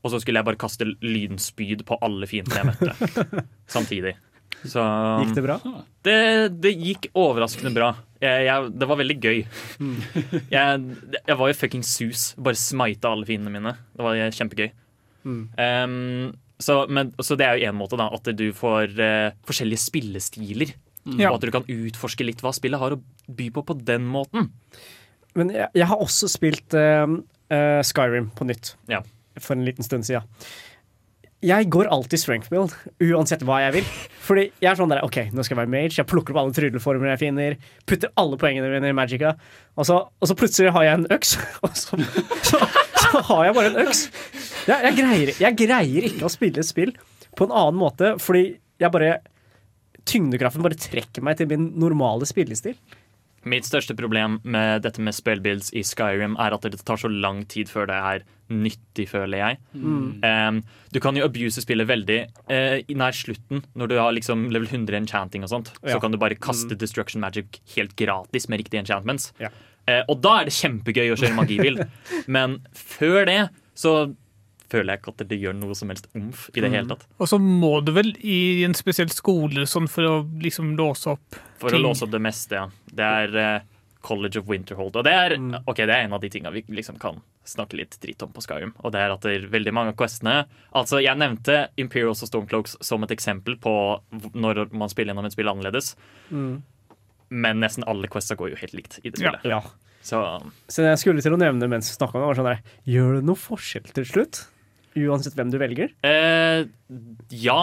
[0.00, 3.44] Og så skulle jeg bare kaste lynspyd på alle fiendene jeg møtte.
[3.76, 4.16] samtidig.
[4.60, 4.82] Så
[5.22, 5.56] Gikk det bra?
[6.04, 6.16] det,
[6.60, 7.94] det gikk overraskende bra.
[8.20, 9.38] Jeg, jeg, det var veldig gøy.
[10.52, 10.80] Jeg,
[11.16, 12.30] jeg var jo fucking sus.
[12.36, 13.72] Bare smita alle fiendene mine.
[13.96, 14.68] Det var kjempegøy.
[15.24, 18.10] Um, så, men, så det er jo én måte, da.
[18.12, 20.74] At du får uh, forskjellige spillestiler.
[21.06, 21.20] Mm.
[21.24, 23.02] Og at du kan utforske litt hva spillet har å
[23.32, 24.50] by på på den måten.
[25.38, 29.00] Men jeg, jeg har også spilt uh, uh, Skyrim på nytt Ja.
[29.40, 30.26] for en liten stund siden.
[31.40, 33.92] Jeg går alltid strength build, uansett hva jeg vil.
[34.26, 36.52] Fordi jeg er sånn der, ok, nå skal jeg være mage, jeg plukker opp alle
[36.58, 37.56] trylleformer jeg finner,
[37.88, 39.32] putter alle poengene mine i Magica,
[39.72, 41.32] og så, og så plutselig har jeg en øks,
[41.64, 41.96] og så,
[42.44, 42.60] så,
[43.05, 44.07] så har jeg bare en øks.
[44.68, 46.94] Jeg, jeg, greier, jeg greier ikke å spille et spill
[47.38, 48.46] på en annen måte, fordi
[48.80, 49.18] jeg bare
[50.09, 52.78] Tyngdekraften bare trekker meg til min normale spillestil.
[53.48, 57.44] Mitt største problem med dette med spellbuilds i Skyrim er at det tar så lang
[57.48, 59.59] tid før det er nyttig, føler jeg.
[59.72, 60.20] Mm.
[60.24, 60.59] Um,
[60.92, 62.18] du kan jo abuse spillet veldig
[62.51, 65.72] uh, nær slutten, når du har liksom level 100 enchanting og sånt.
[65.80, 65.94] Ja.
[65.94, 69.30] Så kan du bare kaste destruction magic helt gratis med riktige enchantments.
[69.40, 69.53] Ja.
[69.88, 71.80] Eh, og da er det kjempegøy å kjøre magibil.
[72.26, 73.38] Men før det
[73.74, 74.14] så
[74.70, 76.74] føler jeg ikke at det gjør noe som helst omf i det Mm.
[76.76, 77.06] hele tatt.
[77.18, 81.40] Og så må du vel i en spesiell skole sånn for å liksom låse opp
[81.58, 82.68] For å låse opp det meste, ja.
[82.86, 83.60] Det er eh,
[84.00, 84.94] College of Winterhold.
[84.96, 85.58] Og det er, Mm.
[85.66, 88.40] ok, det er en av de tinga vi liksom kan snakke litt dritt om på
[88.46, 88.72] Skyrim.
[88.84, 92.28] Og det er at det er veldig mange av questene Altså, jeg nevnte Imperials og
[92.30, 93.74] Stormcloaks som et eksempel på
[94.38, 95.96] når man spiller gjennom et spill annerledes.
[96.30, 96.62] Mm.
[97.30, 99.44] Men nesten alle quester går jo helt likt i det spillet.
[99.46, 99.62] Ja.
[100.02, 100.22] Så
[100.72, 103.18] Så jeg skulle til å nevne mens vi snakka om det, var sånn der, gjør
[103.18, 104.42] det noe forskjell til slutt?
[104.98, 105.94] Uansett hvem du velger?
[106.02, 106.66] eh,
[107.30, 107.60] ja.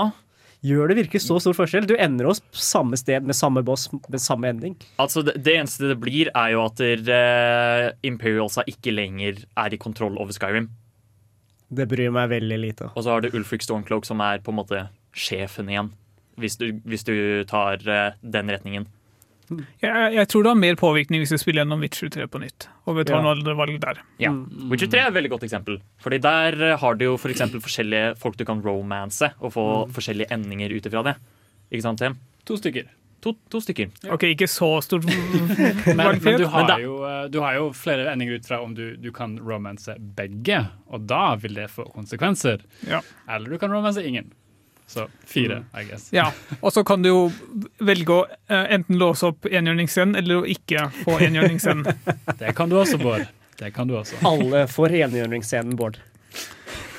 [0.65, 1.85] Gjør det virkelig så stor forskjell?
[1.85, 4.73] Du ender oss på samme sted med samme boss med samme ending.
[4.97, 9.79] Altså, det, det eneste det blir, er jo at uh, Imperialsa ikke lenger er i
[9.81, 10.71] kontroll over Skyrim.
[11.69, 12.89] Det bryr meg veldig lite.
[12.95, 15.91] Og så har du Ulfric Stormcloak, som er på en måte sjefen igjen.
[16.41, 17.13] Hvis du, hvis du
[17.49, 18.89] tar uh, den retningen.
[19.49, 22.67] Jeg, jeg tror det har mer påvirkning hvis du spiller gjennom Witcher 3 på nytt.
[22.85, 23.21] Og vet Ja.
[23.23, 24.01] noen valg der.
[24.19, 24.31] Ja.
[24.71, 25.79] Witcher 3 er et veldig godt eksempel.
[26.03, 30.31] Fordi Der eh, har du jo for forskjellige folk du kan romanse, og få forskjellige
[30.31, 31.15] endinger ut ifra det.
[31.71, 32.17] Ikke sant, Tim?
[32.45, 32.87] To stykker.
[33.21, 33.89] To, to stykker.
[34.13, 38.37] Ok, ikke så stort Men, men du, har jo, eh, du har jo flere endinger
[38.37, 40.59] ut fra om du, du kan romanse begge,
[40.93, 42.61] og da vil det få konsekvenser.
[42.87, 43.01] Ja.
[43.27, 44.29] Eller du kan romanse ingen.
[44.87, 46.07] Så fire, I guess.
[46.15, 46.29] Ja,
[46.61, 47.23] og så kan du jo
[47.83, 51.97] velge å eh, enten låse opp enhjørningsscenen eller å ikke få enhjørningsscenen.
[52.39, 53.25] Det kan du også, Bård.
[53.59, 54.19] Det kan du også.
[54.27, 55.99] Alle får enhjørningsscenen, Bård.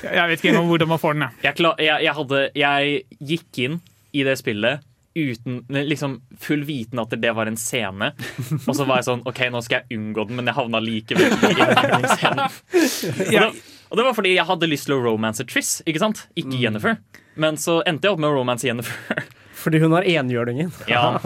[0.03, 1.25] Jeg vet ikke engang hvordan man får den.
[1.25, 1.43] jeg.
[1.47, 3.01] Jeg, klar, jeg, jeg, hadde, jeg
[3.33, 3.81] gikk inn
[4.15, 4.85] i det spillet
[5.19, 8.11] uten liksom full viten at det var en scene.
[8.61, 11.25] Og så var jeg sånn OK, nå skal jeg unngå den, men jeg havna likevel
[11.25, 12.45] i enhjørningsscenen.
[13.49, 13.59] Og,
[13.89, 16.27] og det var fordi jeg hadde lyst til å romance Triss, ikke sant?
[16.37, 16.99] Ikke Jennifer.
[17.39, 19.23] Men så endte jeg opp med romance Jennifer.
[19.59, 20.69] Fordi hun har enhjørningen.
[20.87, 21.19] Ja.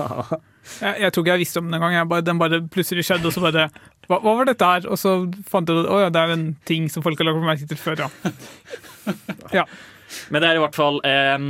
[0.80, 1.94] Jeg, jeg tror ikke jeg visste om den engang.
[2.00, 2.08] gang.
[2.10, 3.68] bare- Den bare plutselig skjedde, og så bare
[4.10, 4.88] hva, hva var dette her?
[4.90, 5.14] Og så
[5.50, 7.78] fant jeg ut at ja, det er en ting som folk har lagt merke til
[7.78, 8.34] før, ja.
[9.60, 9.66] ja.
[10.34, 11.48] Men det er i hvert fall em,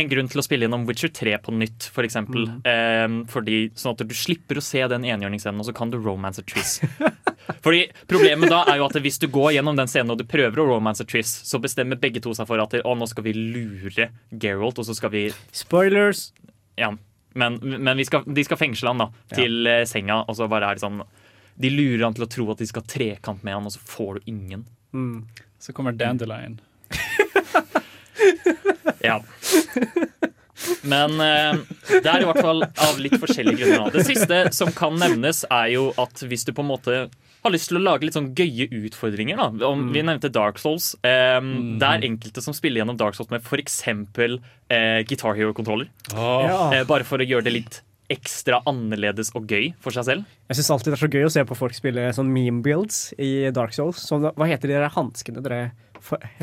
[0.00, 2.48] en grunn til å spille gjennom Witcher 3 på nytt, for eksempel.
[2.68, 6.42] Em, fordi, sånn at du slipper å se den enhjørningsscenen, og så kan du romance
[6.42, 6.78] a Triss.
[7.64, 10.60] Fordi Problemet da er jo at hvis du går gjennom den scenen og du prøver
[10.62, 13.34] å romance a Triss, så bestemmer begge to seg for at å, nå skal vi
[13.36, 15.24] lure Geralt, og så skal vi
[15.56, 16.28] Spoilers!
[16.78, 16.92] Ja,
[17.38, 19.82] men, men vi skal, de skal fengsle han da, til ja.
[19.88, 21.02] senga, og så bare er det sånn
[21.58, 23.82] De lurer han til å tro at de skal ha trekant med han, og så
[23.82, 24.64] får du ingen.
[25.58, 26.60] Så kommer Dandelion.
[29.04, 29.20] Ja.
[30.82, 31.60] Men eh,
[32.02, 33.92] det er i hvert fall av litt forskjellige grunner.
[33.94, 36.96] Det siste som kan nevnes, er jo at hvis du på en måte
[37.44, 39.68] har lyst til å lage litt sånn gøye utfordringer, da.
[39.70, 40.92] Om, Vi nevnte Dark Souls.
[41.06, 41.38] Eh,
[41.78, 43.78] Det er enkelte som spiller gjennom Dark Souls med f.eks.
[43.86, 45.88] Eh, Guitar Hero-kontroller.
[46.12, 46.72] Ja.
[46.74, 50.28] Eh, bare for å gjøre det litt ekstra annerledes og gøy for seg selv.
[50.48, 53.12] Jeg syns alltid det er så gøy å se på folk spille sånn meme builds
[53.20, 54.00] i Dark Souls.
[54.00, 55.60] Så, hva heter de der hanskene dere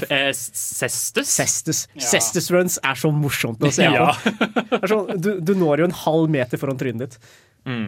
[0.09, 1.29] Eh, Cestus?
[1.29, 1.85] Cestus.
[1.97, 4.09] Cestus runs er så morsomt å se på.
[4.91, 7.31] Sånn, du, du når jo en halv meter foran trynet ditt.
[7.65, 7.87] Mm.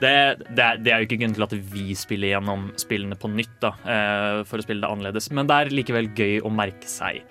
[0.00, 0.12] Det,
[0.50, 3.56] det, er, det er jo ikke grunnen til at vi spiller gjennom spillene på nytt,
[3.62, 7.22] da, eh, for å spille det annerledes, men det er likevel gøy å merke seg.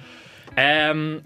[0.59, 1.19] Em,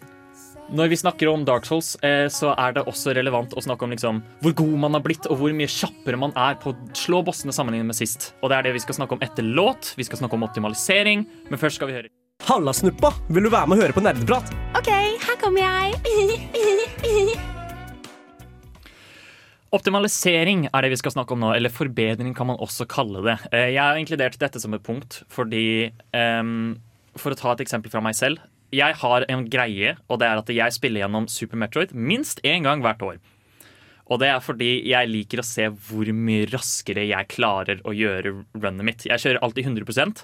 [0.73, 3.93] når vi snakker om Dark Souls, eh, så er det også relevant å snakke om
[3.93, 7.21] liksom, hvor god man har blitt, og hvor mye kjappere man er på å slå
[7.27, 8.33] bossene sammenlignet med sist.
[8.41, 9.93] Og det er det vi skal snakke om etter låt.
[9.95, 12.11] Vi skal snakke om optimalisering, men først skal vi høre
[12.45, 13.09] Halla, snuppa!
[13.33, 14.51] Vil du være med og høre på nerdeprat?
[14.77, 14.87] OK,
[15.25, 15.95] her kommer jeg.
[19.75, 23.35] Optimalisering er det vi skal snakke om nå, eller forbedring kan man også kalle det.
[23.51, 26.77] Eh, Jeg har inkludert dette som et punkt fordi um,
[27.19, 28.39] For å ta et eksempel fra meg selv.
[28.71, 32.63] Jeg har en greie, og det er at jeg spiller gjennom Super Metroid minst én
[32.67, 33.17] gang hvert år.
[34.07, 38.37] Og det er fordi jeg liker å se hvor mye raskere jeg klarer å gjøre
[38.55, 39.05] runnet mitt.
[39.09, 40.23] Jeg kjører alltid 100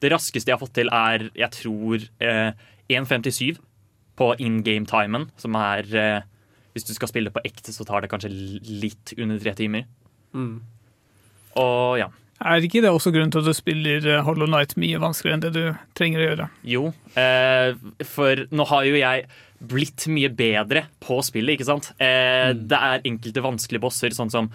[0.00, 2.52] Det raskeste jeg har fått til, er jeg tror eh,
[2.94, 3.58] 1.57
[4.18, 6.20] på in game-timen, som er eh,
[6.74, 9.86] Hvis du skal spille på ekte, så tar det kanskje litt under tre timer.
[10.36, 10.60] Mm.
[11.58, 12.08] Og ja.
[12.38, 15.42] Er ikke det også grunnen til at du spiller eh, Hollow Night mye vanskeligere enn
[15.42, 15.64] det du
[15.98, 16.48] trenger å gjøre?
[16.70, 16.82] Jo,
[17.18, 17.72] eh,
[18.06, 19.24] for nå har jo jeg
[19.58, 21.90] blitt mye bedre på spillet, ikke sant?
[21.98, 24.52] Eh, Det er enkelte vanskelige bosser, sånn som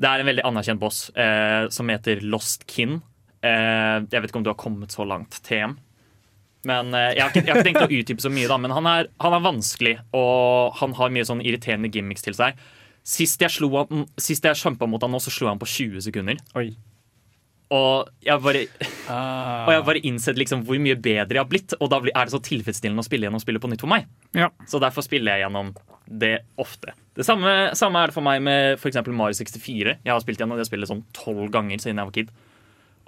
[0.00, 3.02] Det er en veldig anerkjent boss eh, som heter Lost Kin.
[3.46, 5.76] Eh, jeg vet ikke om du har kommet så langt, TM.
[6.68, 8.74] Men eh, jeg, har ikke, jeg har ikke tenkt å utdype så mye, da, men
[8.76, 12.60] han er, han er vanskelig, og han har mye sånn irriterende gimmicks til seg.
[13.06, 16.04] Sist jeg, slo han, sist jeg kjempa mot han nå, så slo han på 20
[16.10, 16.40] sekunder.
[16.60, 16.68] Oi.
[17.70, 18.64] Og jeg bare
[19.10, 19.62] Ah.
[19.64, 22.26] og jeg har bare innsett liksom hvor mye bedre jeg har blitt, og da er
[22.26, 24.06] det så tilfredsstillende å spille gjennom spillet på nytt for meg.
[24.36, 24.50] Ja.
[24.70, 25.72] Så derfor spiller jeg gjennom
[26.10, 26.92] det ofte.
[27.14, 29.96] Det samme, samme er det for meg med eksempel Mario 64.
[30.04, 32.32] Jeg har spilt gjennom det spillet sånn tolv ganger siden jeg var kid.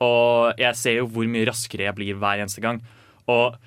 [0.03, 2.81] Og jeg ser jo hvor mye raskere jeg blir hver eneste gang.
[3.31, 3.59] Og,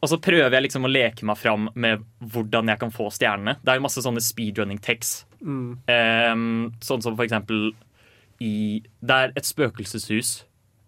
[0.00, 3.58] og så prøver jeg liksom å leke meg fram med hvordan jeg kan få stjernene.
[3.62, 5.20] Det er jo masse sånne speedrunning techs.
[5.40, 5.78] Mm.
[5.86, 6.46] Um,
[6.84, 7.70] sånn som for eksempel
[8.42, 10.42] i Det er et spøkelseshus.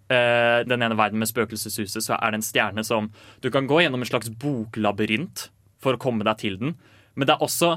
[0.09, 3.11] Uh, den ene verden med spøkelseshuset, så er det en stjerne som
[3.45, 5.51] Du kan gå gjennom en slags boklabyrint
[5.83, 6.75] for å komme deg til den.
[7.15, 7.77] Men det er også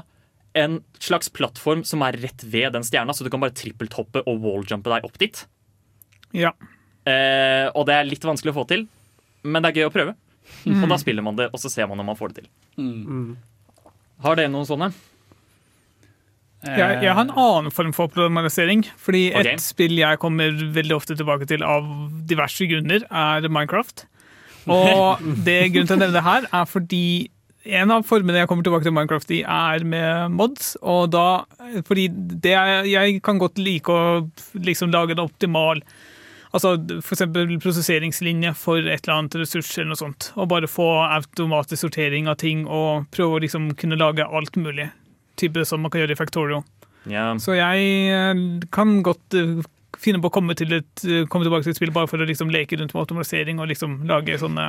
[0.58, 4.42] en slags plattform som er rett ved den stjerna, så du kan bare trippeltoppe og
[4.44, 5.44] walljumpe deg opp dit.
[6.36, 6.52] Ja.
[7.08, 8.84] Eh, og det er litt vanskelig å få til,
[9.42, 10.16] men det er gøy å prøve.
[10.66, 10.82] Mm.
[10.82, 12.52] Og da spiller man det, og så ser man om man får det til.
[12.78, 13.32] Mm.
[14.22, 14.92] Har dere noen sånne?
[16.62, 18.84] Jeg, jeg har en annen form for problematisering.
[19.02, 19.56] Fordi okay.
[19.56, 21.88] et spill jeg kommer veldig ofte tilbake til av
[22.30, 24.06] diverse grunner, er Minecraft.
[24.70, 27.04] Og det grunnen til å nevne det her er fordi
[27.62, 30.72] en av formene jeg kommer tilbake til Minecraft i, er med mods.
[30.82, 31.44] Og da,
[31.86, 34.22] fordi det er, jeg kan godt like å
[34.54, 35.82] liksom lage en optimal
[36.52, 40.26] Altså eksempel prosesseringslinje for et eller annet ressurs eller noe sånt.
[40.36, 44.88] Og bare få automatisk sortering av ting og prøve å liksom kunne lage alt mulig.
[45.40, 46.58] Type som man kan gjøre i Factorio.
[47.08, 47.32] Ja.
[47.40, 47.78] Så jeg
[48.12, 48.34] eh,
[48.74, 49.62] kan godt eh,
[49.98, 52.28] finne på å komme, til et, eh, komme tilbake til et spill bare for å
[52.28, 54.64] liksom leke rundt med automatisering og liksom lage sånne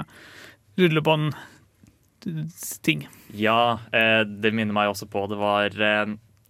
[0.80, 3.00] rullebånd-ting.
[3.38, 3.62] Ja,
[3.92, 5.70] det minner meg også på Det var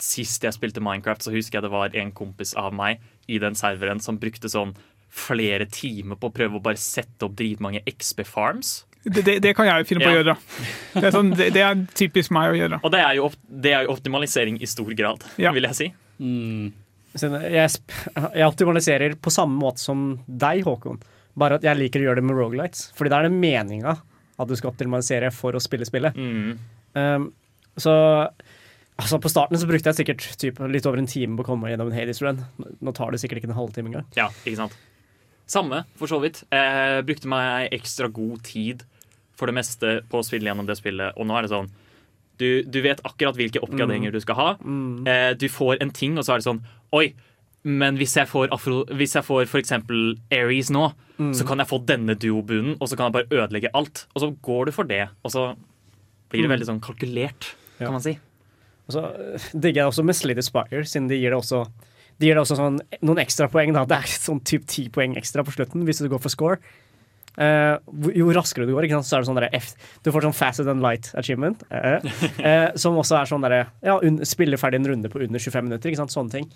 [0.04, 3.00] Sist jeg spilte Minecraft, så husker jeg det var en kompis av meg
[3.32, 4.74] i den serveren som brukte sånn
[5.14, 8.74] flere timer på å prøve å bare sette opp dritmange XB Farms.
[9.04, 10.36] Det, det, det kan jeg finne på å gjøre.
[10.94, 12.80] Det er, sånn, det, det er typisk meg å gjøre.
[12.88, 13.28] Og det er jo,
[13.68, 15.52] er jo optimalisering i stor grad, Ja.
[15.56, 15.90] vil jeg si.
[16.24, 16.72] Mm.
[17.20, 17.68] Jeg,
[18.16, 21.02] jeg optimaliserer på samme måte som deg, Håkon.
[21.38, 22.88] Bare at jeg liker å gjøre det med rogelights.
[22.98, 23.98] Fordi da er det meninga
[24.40, 26.16] at du skal optimalisere for å spille spillet.
[26.18, 26.56] Mm.
[26.98, 27.28] Um,
[27.78, 27.94] så
[28.94, 31.72] altså På starten så brukte jeg sikkert typ, litt over en time på å komme
[31.72, 32.44] gjennom en Hades run.
[32.58, 34.10] Nå tar det sikkert ikke en halvtime engang.
[34.18, 34.78] Ja, ikke sant.
[35.48, 36.44] Samme, for så vidt.
[36.52, 38.84] Jeg brukte meg ekstra god tid
[39.36, 41.70] for det meste på å spille gjennom det spillet, og nå er det sånn
[42.40, 44.14] du, du vet akkurat hvilke oppgraderinger Mm.
[44.14, 44.56] du skal ha.
[44.58, 45.08] Mm.
[45.08, 47.14] Eh, du får en ting, og så er det sånn Oi,
[47.64, 51.32] men hvis jeg får, afro, hvis jeg får for eksempel Aries nå, Mm.
[51.34, 54.08] så kan jeg få denne duobunen, og så kan jeg bare ødelegge alt.
[54.16, 55.56] Og så går du for det, og så
[56.30, 56.58] blir det Mm.
[56.58, 57.86] veldig sånn kalkulert, Ja.
[57.86, 58.18] kan man si.
[58.90, 61.68] Og så øh, digger jeg også med Slitty Spire, siden de gir det også
[62.20, 63.74] Det gir deg også sånn, noen ekstrapoeng.
[63.76, 66.60] Det er sånn typ ti poeng ekstra på slutten hvis du går for score.
[67.34, 67.80] Uh,
[68.14, 69.72] jo raskere du går, så er det sånn F,
[70.06, 71.64] du får sånn faster than light achievement.
[71.72, 71.98] Uh,
[72.44, 73.98] uh, som også er sånn derre ja,
[74.30, 75.98] spille ferdig en runde på under 25 minutter.
[76.04, 76.52] Sånne ting.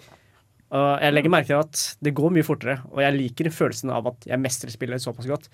[0.68, 4.12] Og jeg legger merke til at det går mye fortere, og jeg liker følelsen av
[4.12, 5.48] at jeg mestrer spillet såpass godt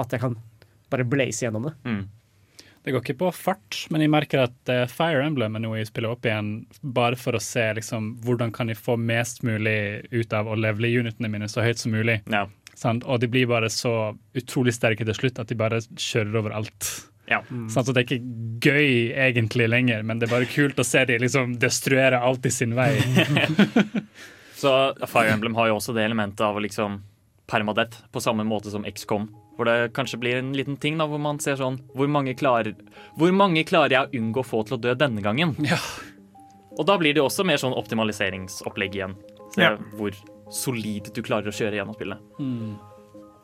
[0.00, 0.36] at jeg kan
[0.90, 1.74] bare blaze gjennom det.
[2.80, 5.90] Det går ikke på fart, men jeg merker at eh, Fire Emblem er noe jeg
[5.90, 10.32] spiller opp igjen bare for å se liksom, hvordan kan jeg få mest mulig ut
[10.32, 12.22] av å levele unitene mine så høyt som mulig.
[12.72, 13.04] Sant?
[13.04, 16.88] Og de blir bare så utrolig sterke til slutt at de bare kjører over alt.
[17.28, 17.42] Ja.
[17.68, 17.84] Sant?
[17.86, 21.20] Så det er ikke gøy egentlig lenger, men det er bare kult å se de
[21.20, 22.94] liksom destruere alt i sin vei.
[24.60, 24.72] Så
[25.04, 26.98] Fire Emblem har jo også det elementet av å liksom
[27.50, 29.28] permadeath, på samme måte som XCOM.
[29.60, 32.72] Hvor det kanskje blir en liten ting da, hvor man ser sånn Hvor mange klarer,
[33.20, 35.52] hvor mange klarer jeg å unngå å få til å dø denne gangen?
[35.68, 35.76] Ja.
[36.78, 39.16] Og da blir det også mer sånn optimaliseringsopplegg igjen.
[39.52, 39.74] Se Ja.
[39.98, 40.14] hvor
[40.50, 42.18] solid du klarer å kjøre gjennom spillet.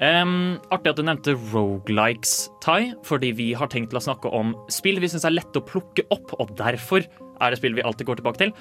[0.01, 4.55] Em, artig at du nevnte rogelikes, Tai, fordi vi har tenkt til å snakke om
[4.73, 8.07] spill vi syns er lette å plukke opp, og derfor er det spill vi alltid
[8.09, 8.53] går tilbake til.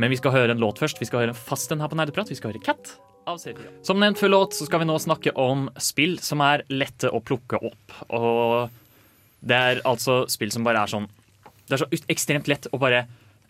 [0.00, 0.98] Men vi skal høre en låt først.
[0.98, 2.28] Vi skal høre en fast en her på Nerdeprat.
[2.32, 2.94] Vi skal høre Cat.
[3.86, 7.20] Som nevnt før låt, så skal vi nå snakke om spill som er lette å
[7.22, 7.96] plukke opp.
[8.10, 8.72] Og
[9.42, 11.08] det er altså spill som bare er sånn
[11.66, 13.04] Det er så ekstremt lett å bare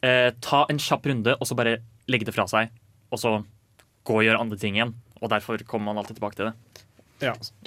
[0.05, 1.79] eh, ta en kjapp runde, og så bare
[2.11, 2.73] legge det fra seg.
[3.13, 3.37] Og så
[4.07, 4.95] gå og gjøre andre ting igjen.
[5.23, 6.83] Og derfor kommer man alltid tilbake til det.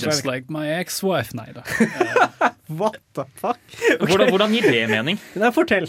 [0.01, 1.35] Just like my ex-wife.
[1.37, 1.63] Nei da.
[2.81, 3.61] What the fuck?
[4.01, 5.19] Hvordan, hvordan gir det mening?
[5.39, 5.87] Nei, fortell.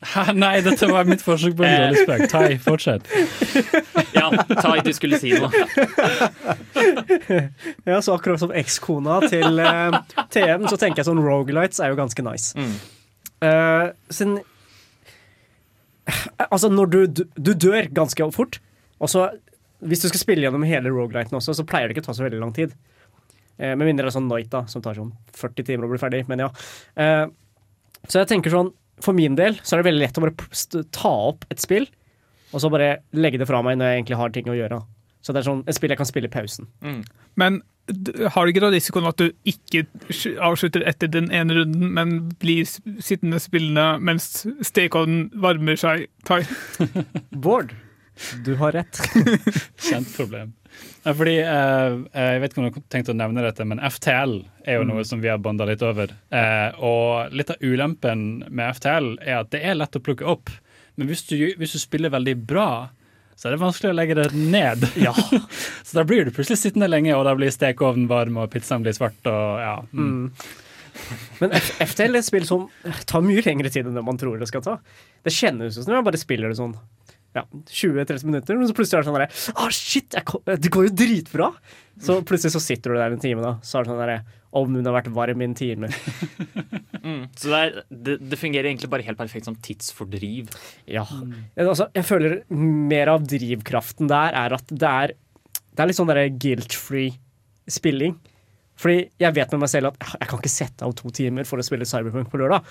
[0.34, 2.22] Nei, dette var mitt forsøk på en dårlig spøk.
[2.32, 3.02] Tai, fortsett.
[4.16, 5.50] Ja, Tai, du skulle si noe.
[7.88, 9.98] Ja, så akkurat som ekskona til uh,
[10.32, 12.54] TM, så tenker jeg sånn Rogalights er jo ganske nice.
[13.40, 14.40] Eh, siden
[16.50, 18.58] Altså, når du, du, du dør ganske fort,
[18.98, 19.28] og så
[19.86, 22.24] hvis du skal spille gjennom hele Rogalighten også, så pleier det ikke å ta så
[22.26, 22.70] veldig lang tid.
[23.60, 26.00] Uh, med mindre det er sånn Night, da, som tar sånn 40 timer å bli
[26.02, 26.24] ferdig.
[26.28, 26.50] Men ja.
[26.96, 27.26] Uh,
[28.08, 28.72] så jeg tenker sånn,
[29.04, 31.88] for min del så er det veldig lett å bare ta opp et spill,
[32.50, 34.80] og så bare legge det fra meg når jeg egentlig har ting å gjøre.
[35.20, 36.68] Så det er sånn et spill jeg kan spille i pausen.
[37.40, 37.60] Men
[38.34, 39.84] har du ikke da risikoen at du ikke
[40.46, 46.06] avslutter etter den ene runden, men blir sittende spillende mens stekeovnen varmer seg?
[47.44, 47.74] Bård,
[48.44, 49.00] du har rett.
[49.90, 50.52] Kjent problem.
[51.02, 54.36] Ja, fordi, eh, jeg vet ikke om du har tenkt å nevne dette, men FTL
[54.68, 56.12] er jo noe som vi har bonda litt over.
[56.28, 60.52] Eh, og litt av ulempen med FTL er at det er lett å plukke opp.
[61.00, 62.70] Men hvis du, hvis du spiller veldig bra,
[63.40, 64.84] så er det vanskelig å legge det ned.
[65.86, 68.96] så da blir du plutselig sittende lenge, og da blir stekeovnen varm, og pizzaen blir
[68.96, 69.20] svart.
[69.24, 69.78] og ja.
[69.96, 70.28] Mm.
[71.40, 72.68] Men FTL er et spill som
[73.08, 74.76] tar mye lengre tid enn det man tror det skal ta.
[75.24, 76.76] Det kjennes ut som jeg bare spiller det sånn
[77.36, 80.16] ja, 20-30 minutter, men så plutselig er det sånn derre Å, shit!
[80.16, 81.48] Jeg kom, det går jo dritbra!
[82.00, 83.52] Så plutselig så sitter du der en time, da.
[83.62, 84.20] Så er det sånn derre
[84.56, 85.90] Ovnen har vært varm i en time.
[87.00, 87.22] Mm.
[87.32, 90.50] Så det, er, det, det fungerer egentlig bare helt perfekt som tidsfordriv.
[90.84, 91.06] Ja.
[91.56, 95.14] Altså, jeg føler mer av drivkraften der er at det er
[95.70, 97.14] Det er litt sånn derre guilt-free
[97.72, 98.18] spilling.
[98.80, 101.56] Fordi jeg vet med meg selv at jeg kan ikke sette av to timer for
[101.56, 102.68] å spille Cyberpunk på lørdag.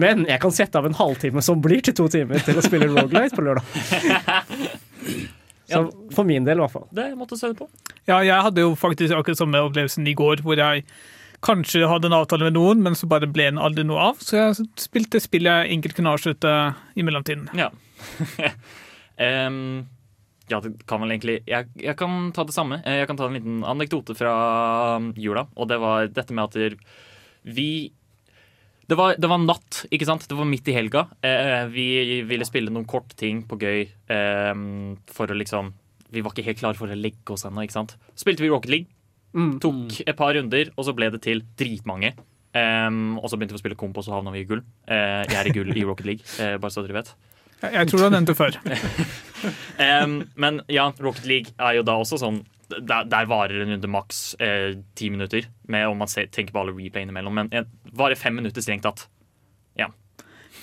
[0.00, 2.88] Men jeg kan sette av en halvtime som blir til to timer til å spille
[2.90, 3.64] Rogalight på lørdag.
[5.66, 5.80] Så
[6.14, 6.86] for min del, i hvert fall.
[6.94, 7.66] Det måtte se på.
[8.06, 10.84] Ja, jeg hadde jo faktisk akkurat samme opplevelsen i går, hvor jeg
[11.46, 14.22] kanskje hadde en avtale med noen, men så bare ble den aldri noe av.
[14.22, 16.54] Så jeg spilte spillet jeg enkelt kunne avslutte
[16.94, 17.50] i mellomtiden.
[17.58, 17.72] Ja.
[19.50, 19.58] um,
[20.46, 22.78] ja, det kan vel egentlig jeg, jeg kan ta det samme.
[22.86, 24.32] Eh, Jeg kan ta en liten anekdote fra
[25.00, 25.48] um, jula.
[25.58, 26.78] Og det var dette med at
[27.56, 27.68] vi
[28.86, 30.28] det var, det var natt, ikke sant?
[30.30, 31.06] Det var midt i helga.
[31.26, 31.86] Eh, vi
[32.28, 34.52] ville spille noen korte ting på gøy eh,
[35.10, 35.72] for å liksom
[36.14, 37.96] Vi var ikke helt klare for å legge oss ennå, ikke sant.
[38.14, 38.92] Spilte vi Rocket League.
[39.60, 42.14] Tok et par runder, og så ble det til dritmange.
[42.56, 44.62] Em, og så begynte vi å spille komp, og så havna vi i gull.
[44.86, 47.10] Eh, jeg er i gull i Rocket League, eh, bare så dere vet.
[47.60, 48.56] Jeg, jeg tror du har nevnt det før.
[49.82, 53.88] Em, men ja, Rocket League er jo da også sånn Der, der varer en runde
[53.88, 57.34] maks eh, ti minutter, med om man ser, tenker på alle replayene imellom.
[57.38, 59.04] Men en, varer fem minutter strengt tatt.
[59.78, 59.86] Ja.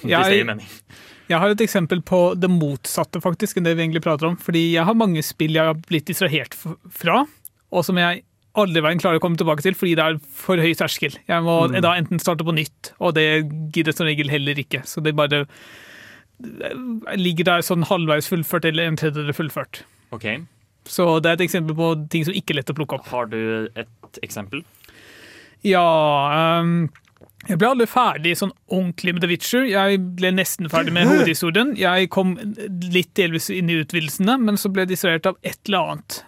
[0.04, 0.44] Jeg-.
[1.30, 4.36] Jeg har et eksempel på det motsatte faktisk enn det vi egentlig prater om.
[4.36, 6.58] Fordi jeg har mange spill jeg har blitt distrahert
[6.92, 7.22] fra,
[7.72, 8.26] og som jeg
[8.60, 11.16] aldri veien klarer å komme tilbake til fordi det er for høy terskel.
[11.26, 11.80] Jeg må Mm.
[11.82, 14.84] da enten starte på nytt, og det gidder som regel heller ikke.
[14.86, 15.46] Så det bare
[16.44, 19.84] jeg ligger der sånn halvveis fullført eller en tredjedel fullført.
[20.12, 20.26] Ok.
[20.90, 23.08] Så det er et eksempel på ting som ikke er lett å plukke opp.
[23.14, 24.64] Har du et eksempel?
[25.64, 26.90] Ja um,
[27.48, 29.66] Jeg ble aldri ferdig sånn ordentlig med The Witcher.
[29.70, 31.74] Jeg ble nesten ferdig med hovedhistorien.
[31.80, 32.36] Jeg kom
[32.94, 36.22] litt delvis inn i utvidelsene, men så ble jeg distrahert av et eller annet.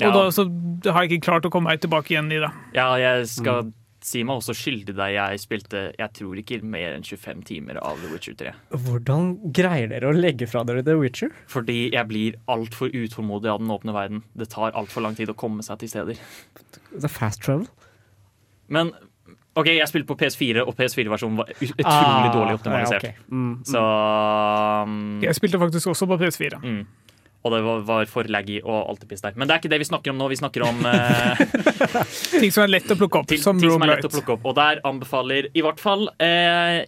[0.00, 0.46] Og da så
[0.86, 2.50] har jeg ikke klart å komme meg tilbake igjen i det.
[2.76, 3.72] Ja, jeg skal
[4.02, 5.12] si meg også skyldig deg.
[5.16, 8.52] Jeg spilte jeg tror ikke mer enn 25 timer av The Witcher 3.
[8.86, 11.34] Hvordan greier dere å legge fra dere The Witcher?
[11.52, 14.22] Fordi jeg blir altfor utålmodig av den åpne verden.
[14.34, 16.22] Det tar altfor lang tid å komme seg til steder.
[16.96, 17.66] The fast travel?
[18.72, 18.92] Men
[19.58, 23.02] OK, jeg spilte på PS4, og PS4-versjonen var utrolig Ah, dårlig optimalisert.
[23.02, 23.24] ja, ok.
[23.34, 23.54] Mm, mm.
[23.66, 23.80] Så
[24.86, 26.60] um, Jeg spilte faktisk også på PS4.
[26.62, 26.82] mm.
[27.40, 29.36] Og det var, var for laggy og alt det piss der.
[29.40, 30.28] Men det er ikke det vi snakker om nå.
[30.28, 31.40] Vi snakker om eh,
[32.42, 34.36] Ting som er lett å plukke opp, ting, som ting som er lett å plukke
[34.36, 34.48] opp.
[34.50, 36.82] Og der anbefaler i hvert fall eh,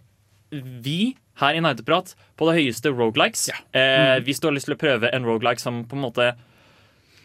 [0.53, 3.49] vi her i Nerdeprat på det høyeste rogelikes.
[3.73, 6.33] Eh, hvis du har lyst til å prøve en rogelike som på en måte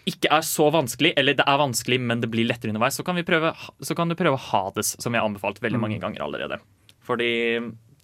[0.07, 3.17] ikke er så vanskelig, eller det er vanskelig, men det blir lettere underveis, så kan,
[3.19, 3.51] vi prøve,
[3.83, 6.61] så kan du prøve Hades, som jeg har anbefalt veldig mange ganger allerede.
[7.03, 7.31] Fordi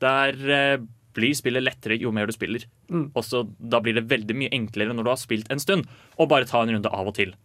[0.03, 0.83] der eh,
[1.13, 2.65] blir spillet lettere jo mer du spiller.
[2.89, 3.11] Mm.
[3.19, 5.87] Også, Da blir det veldig mye enklere når du har spilt en stund,
[6.17, 7.35] å bare ta en runde av og til.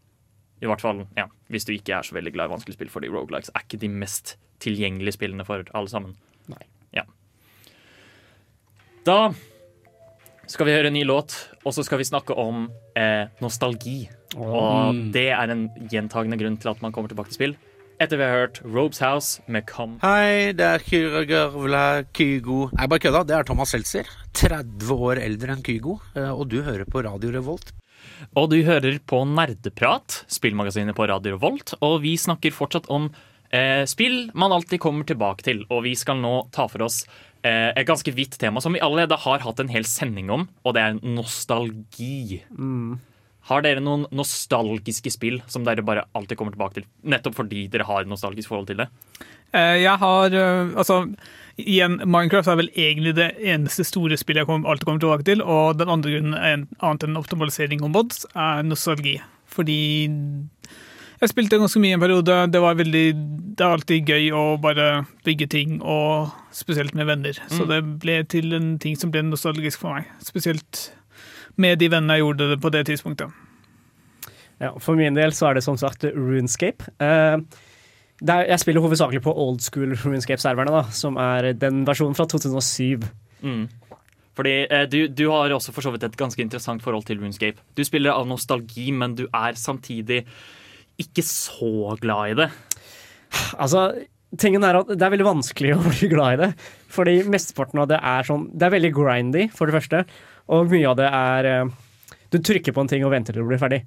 [0.59, 3.13] I hvert fall ja, hvis du ikke er så veldig glad i vanskelige spill, fordi
[3.13, 6.17] rogelikes er ikke de mest tilgjengelige spillene for alle sammen.
[6.51, 6.65] Nei.
[6.97, 7.05] Ja.
[9.07, 9.31] Da
[10.49, 12.67] skal vi høre en ny låt, og så skal vi snakke om
[12.97, 14.09] eh, nostalgi.
[14.37, 17.57] Og det er en gjentagende grunn til at man kommer tilbake til spill.
[17.99, 19.97] Etter vi har hørt Robes House med Come.
[20.05, 21.81] Hei, det er Kyra Gørvla
[22.15, 22.69] Kygo.
[22.79, 23.25] Nei, bare kødda.
[23.27, 24.07] Det er Thomas Seltzer.
[24.39, 25.97] 30 år eldre enn Kygo.
[26.15, 27.73] eh, Og du hører på Radio Revolt.
[28.39, 31.75] Og du hører på Nerdeprat, spillmagasinet på Radio Revolt.
[31.83, 33.11] Og vi snakker fortsatt om
[33.51, 35.65] eh, spill man alltid kommer tilbake til.
[35.69, 37.03] Og vi skal nå ta for oss
[37.43, 40.75] eh, et ganske vidt tema som vi allerede har hatt en hel sending om, og
[40.79, 42.45] det er nostalgi.
[43.49, 46.87] Har dere noen nostalgiske spill som dere bare alltid kommer tilbake til?
[47.09, 48.89] Nettopp fordi dere har et nostalgisk forhold til det?
[49.57, 50.99] Eh, Jeg har eh, Altså,
[51.57, 55.43] igjen, Minecraft er vel egentlig det eneste store spillet jeg alltid kommer tilbake til.
[55.43, 59.17] Og den andre grunnen, er annet enn optimalisering og mods, er nostalgi.
[59.49, 59.79] Fordi
[61.19, 62.37] jeg spilte ganske mye i en periode.
[62.53, 63.07] Det var veldig
[63.59, 67.33] Det er alltid gøy å bare bygge ting, og spesielt med venner.
[67.49, 67.69] Så Mm.
[67.69, 70.05] det ble til en ting som ble nostalgisk for meg.
[70.23, 70.93] Spesielt
[71.59, 73.35] med de vennene jeg gjorde det på det tidspunktet.
[74.59, 76.91] Ja, for min del så er det som sagt Runescape.
[76.99, 77.39] Uh,
[78.27, 83.07] er, jeg spiller hovedsakelig på old school Runescape-serverne, da, som er den versjonen fra 2007.
[83.47, 83.69] Mm.
[84.39, 87.63] Fordi eh, du, du har også for så vidt et ganske interessant forhold til Runescape.
[87.75, 90.25] Du spiller av nostalgi, men du er samtidig
[90.99, 92.49] ikke så glad i det.
[93.59, 93.91] Altså,
[94.39, 96.51] tingen er at det er veldig vanskelig å bli glad i det.
[96.95, 100.05] Fordi mesteparten av det er sånn Det er veldig grindy, for det første.
[100.55, 101.71] Og mye av det er eh,
[102.33, 103.83] Du trykker på en ting og venter til du blir ferdig.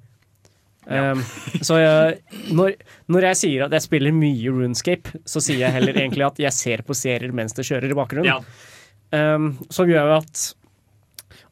[0.82, 1.20] Um,
[1.62, 2.16] så jeg,
[2.58, 2.72] når,
[3.06, 6.56] når jeg sier at jeg spiller mye Runescape, så sier jeg heller egentlig at jeg
[6.56, 8.48] ser på serier mens det kjører i bakgrunnen.
[9.14, 10.42] Um, som gjør at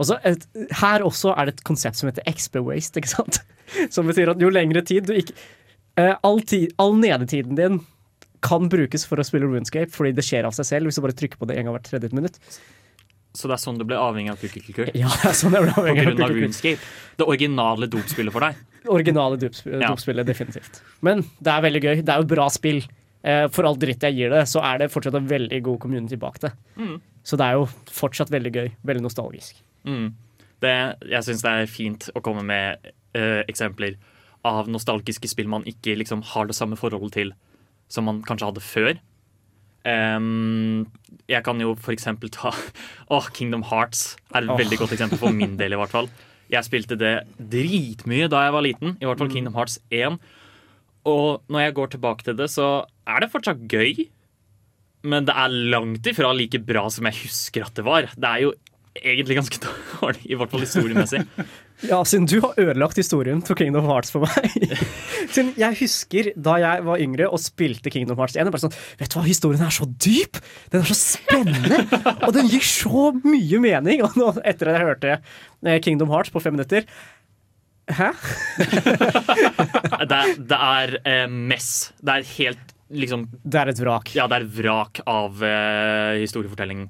[0.01, 0.47] også et,
[0.81, 3.43] Her også er det et konsept som heter XB Waste, ikke sant?
[3.95, 5.37] Som betyr at jo lengre tid du ikke
[6.01, 7.77] uh, all, tid, all nedetiden din
[8.43, 11.15] kan brukes for å spille Runescape, fordi det skjer av seg selv hvis du bare
[11.15, 12.41] trykker på det en gang hvert tredje minutt.
[13.35, 14.89] Så det er sånn du ble avhengig av Kukkikukur?
[14.99, 16.81] Ja, det er sånn jeg ble avhengig av av Runescape?
[17.21, 18.57] Det originale dopspillet for deg?
[18.91, 19.89] Originale dopsp- Ja.
[19.93, 20.81] dopspillet, definitivt.
[21.05, 21.95] Men det er veldig gøy.
[22.05, 22.81] Det er jo bra spill.
[23.23, 26.17] Eh, For all dritt jeg gir det, så er det fortsatt en veldig god community
[26.17, 26.53] bak det.
[26.79, 27.01] Mm.
[27.23, 28.71] Så det er jo fortsatt veldig gøy.
[28.85, 29.61] Veldig nostalgisk.
[29.87, 30.15] Mm.
[30.61, 30.75] Det,
[31.11, 32.79] jeg syns det er fint å komme med
[33.17, 33.95] uh, eksempler
[34.45, 37.33] av nostalgiske spill man ikke liksom har det samme forholdet til
[37.89, 38.99] som man kanskje hadde før.
[39.89, 40.85] Em,
[41.31, 42.51] jeg kan jo for eksempel ta
[43.15, 44.59] Åh, Kingdom Hearts er et oh.
[44.61, 45.73] veldig godt eksempel for min del.
[45.73, 46.11] i hvert fall
[46.53, 50.19] Jeg spilte det dritmye da jeg var liten, i hvert fall Kingdom Hearts 1.
[51.09, 54.09] Og når jeg går tilbake til det, så er det fortsatt gøy.
[55.07, 58.11] Men det er langt ifra like bra som jeg husker at det var.
[58.11, 58.51] Det er jo
[58.99, 59.59] egentlig ganske
[60.01, 61.25] dårlig, i hvert fall historiemessig.
[61.81, 64.51] Ja, siden du har ødelagt historien til Kingdom Hearts for meg.
[65.33, 68.43] siden jeg husker da jeg var yngre og spilte Kingdom Hearts 1.
[68.43, 70.43] Jeg bare sånn, Vet du hva, historien er så dyp!
[70.75, 71.79] Den er så spennende!
[72.27, 74.05] og den gir så mye mening!
[74.05, 76.85] Og nå, etter at jeg hørte eh, Kingdom Hearts på fem minutter
[77.97, 78.11] Hæ?
[80.13, 80.21] det,
[80.53, 81.95] det er eh, mess.
[81.97, 84.11] Det er helt liksom Det er et vrak.
[84.17, 86.85] Ja, det er et vrak av uh, historiefortelling,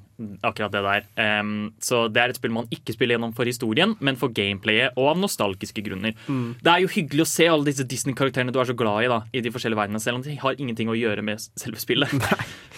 [0.47, 1.07] akkurat det der.
[1.41, 4.97] Um, så det er et spill man ikke spiller gjennom for historien, men for gameplayet
[4.97, 6.17] og av nostalgiske grunner.
[6.27, 6.57] Mm.
[6.61, 9.23] Det er jo hyggelig å se alle disse Disney-karakterene du er så glad i da,
[9.33, 12.17] i de forskjellige verdenene, selv om de har ingenting å gjøre med selve spillet.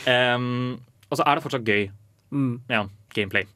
[0.07, 0.79] um,
[1.11, 1.91] og så er det fortsatt gøy.
[2.33, 2.55] Mm.
[2.73, 3.47] Ja, gameplay.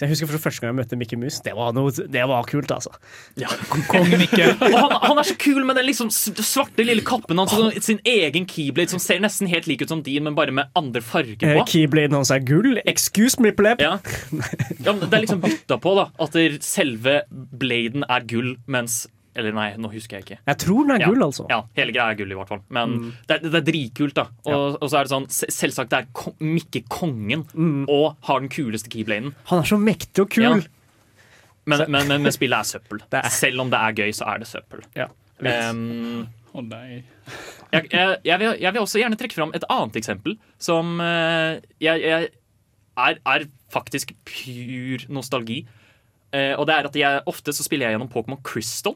[0.00, 1.42] Så jeg husker for første gang jeg møtte Mikke Mus.
[1.44, 2.88] Det var, noe, det var kult, altså.
[3.36, 3.50] Ja,
[3.90, 4.46] Kong Mikke.
[4.70, 8.00] Og han, han er så kul med den liksom svarte lille kappen hans og sin
[8.08, 11.36] egen keyblade som ser nesten helt lik ut som din, men bare med andre farger
[11.44, 11.66] Eh, på.
[11.74, 12.80] Keybladen hans er gull.
[12.88, 13.84] Excuse me, pleb.
[13.84, 13.98] Ja.
[14.32, 16.08] ja, men det er liksom bytta på, da.
[16.24, 17.20] At selve
[17.60, 19.02] bladen er gull, mens
[19.38, 20.38] Eller nei, nå husker jeg ikke.
[20.50, 21.06] Jeg tror den er Ja.
[21.06, 21.44] gull, altså.
[21.48, 22.62] Ja, hele greia er gull, i hvert fall.
[22.68, 23.12] Men Mm.
[23.28, 24.24] det, er, det er dritkult, da.
[24.50, 27.84] Og, og så er det sånn, selvsagt, det er Mikke kongen Mm.
[27.88, 29.34] og har den kuleste keybladen.
[29.52, 30.42] Han er så mektig og kul.
[30.42, 30.54] Ja.
[31.66, 33.00] Men, men, men, men spillet er søppel.
[33.30, 34.82] Selv om det er gøy, så er det søppel.
[35.40, 37.02] Um, oh, nei.
[37.72, 41.60] jeg, jeg, jeg, vil, jeg vil også gjerne trekke fram et annet eksempel som eh,
[41.80, 42.28] jeg, jeg
[42.98, 45.62] er, er faktisk pur nostalgi.
[46.32, 48.94] Eh, og det er at jeg ofte så spiller jeg gjennom Pokémon Crystal.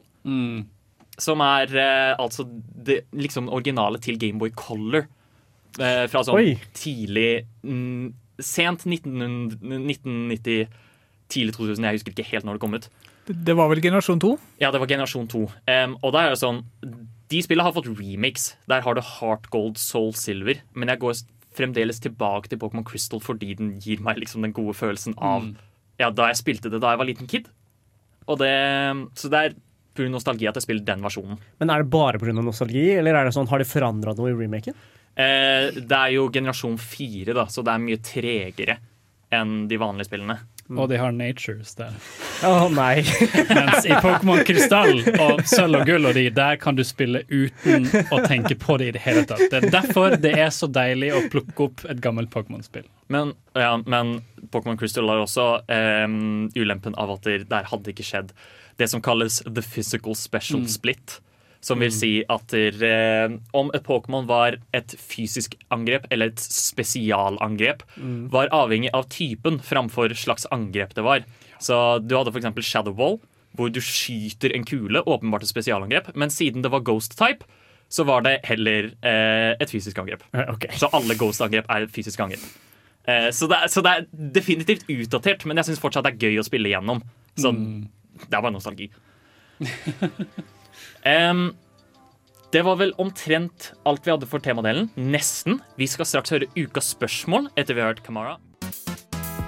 [1.15, 5.07] Som er eh, altså det liksom originale til Gameboy Color.
[5.75, 6.53] Eh, fra sånn Oi.
[6.71, 9.57] tidlig mm, Sent 1900
[9.91, 10.69] 1990,
[11.31, 11.83] tidlig 2000.
[11.87, 12.87] Jeg husker ikke helt når det kom ut.
[13.25, 14.31] Det var vel generasjon 2?
[14.61, 15.39] Ja, det var generasjon 2.
[15.71, 16.59] Um, og da er det sånn
[17.31, 18.51] De spillene har fått remix.
[18.69, 20.59] Der har du Heart Gold, Soul Silver.
[20.77, 21.23] Men jeg går
[21.55, 25.55] fremdeles tilbake til Pokémon Crystal fordi den gir meg liksom den gode følelsen av Mm.
[26.01, 27.47] Ja, da jeg spilte det da jeg var liten kid.
[28.25, 28.51] Og det,
[29.19, 29.55] så det er
[29.95, 30.09] pga.
[30.11, 31.39] nostalgi at jeg spiller den versjonen.
[31.61, 32.35] Men er det bare pga.
[32.39, 34.75] nostalgi, eller er det sånn, har de forandra noe i remaken?
[35.15, 38.79] Eh, det er jo generasjon 4, da, så det er mye tregere
[39.35, 40.39] enn de vanlige spillene.
[40.73, 41.93] Og de har natures der.
[42.45, 43.03] Å nei.
[43.57, 47.85] Mens i Pokémon Krystall og Sølv og Gull og de, der kan du spille uten
[48.09, 49.45] å tenke på det i det hele tatt.
[49.51, 52.87] Det er derfor det er så deilig å plukke opp et gammelt Pokémon-spill.
[53.07, 56.07] Men, ja, men Pokémon Crystal har også eh,
[56.57, 58.31] ulempen av at det der hadde ikke skjedd
[58.77, 60.67] det som kalles the physical special Mm.
[60.67, 61.19] split.
[61.65, 66.37] Som vil si at der, eh, om et Pokémon var et fysisk angrep eller et
[66.39, 68.29] spesialangrep, Mm.
[68.29, 71.23] var avhengig av typen framfor slags angrep det var.
[71.59, 72.65] Så du hadde f.eks.
[72.65, 73.19] Shadow Wall,
[73.55, 77.43] hvor du skyter en kule, åpenbart et spesialangrep, men siden det var Ghost Type,
[77.89, 80.21] så var det heller eh, et fysisk angrep.
[80.77, 82.41] Så alle Ghost-angrep er et fysisk angrep.
[83.05, 84.07] Eh, så, det er, så det er
[84.39, 87.03] definitivt utdatert, men jeg syns fortsatt det er gøy å spille gjennom.
[87.37, 88.89] Så det er bare nostalgi.
[91.05, 91.47] um,
[92.55, 94.89] det var vel omtrent alt vi hadde for temadelen.
[94.95, 95.59] Nesten.
[95.79, 98.37] Vi skal straks høre ukas spørsmål etter vi har hørt Kamara.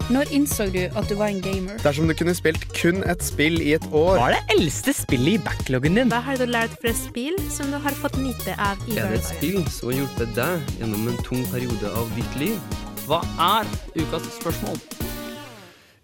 [0.07, 1.79] Når innså du at du var en gamer?
[1.83, 5.35] Dersom du kunne spilt kun et spill i et år Hva er det eldste spillet
[5.35, 6.13] i backloggen din?
[6.13, 9.19] Hva har du lært fra spill som du har fått nyte av i Er det
[9.19, 12.86] et spill som har hjulpet deg gjennom en tung periode av ditt liv?
[13.07, 14.81] Hva er ukas spørsmål?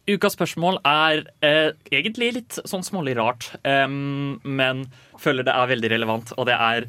[0.08, 4.86] Ukas spørsmål er eh, egentlig litt sånn smålig rart, em, men
[5.20, 6.32] føler det er veldig relevant.
[6.40, 6.88] Og det er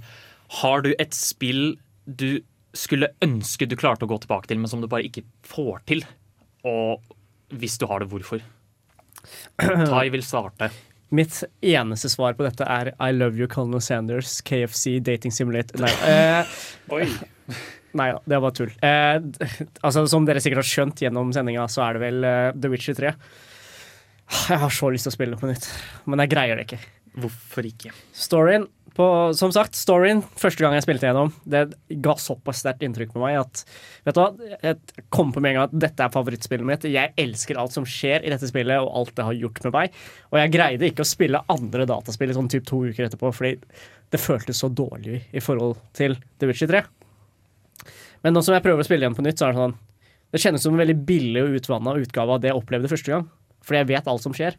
[0.61, 2.45] Har du et spill du
[2.79, 6.07] skulle ønske du klarte å gå tilbake til, men som du bare ikke får til?
[6.63, 7.03] Og
[7.51, 8.43] hvis du har det, hvorfor?
[9.91, 10.71] Tai vil starte.
[11.11, 15.97] Mitt eneste svar på dette er I love you, Colonel Sanders, KFC, dating simulator Nei.
[16.07, 16.61] Eh,
[16.95, 17.09] Oi.
[17.99, 18.73] Nei da, det var tull.
[18.83, 19.17] Eh,
[19.87, 22.99] altså, som dere sikkert har skjønt gjennom sendinga, så er det vel uh, The Witcher
[22.99, 23.15] 3.
[24.49, 25.69] Jeg har så lyst til å spille det på nytt,
[26.09, 26.81] men jeg greier det ikke.
[27.23, 27.93] Hvorfor ikke?
[28.17, 28.65] Storyen,
[28.95, 31.65] på, som sagt, storyen, første gang jeg spilte gjennom, det
[32.03, 33.65] ga såpass sterkt inntrykk på meg at
[34.07, 34.29] Vet du hva,
[34.63, 36.87] jeg kom på med en gang at dette er favorittspillet mitt.
[36.91, 40.03] Jeg elsker alt som skjer i dette spillet, og alt det har gjort med meg.
[40.31, 43.57] Og jeg greide ikke å spille andre dataspill i sånn typ to uker etterpå, fordi
[44.15, 46.85] det føltes så dårlig i forhold til The Witcher 3.
[48.25, 49.75] Men nå som jeg prøver å spille igjen på nytt, så er det sånn
[50.35, 53.27] Det kjennes som en veldig billig og utvanna utgave av det jeg opplevde første gang.
[53.63, 54.57] Fordi jeg vet alt som skjer.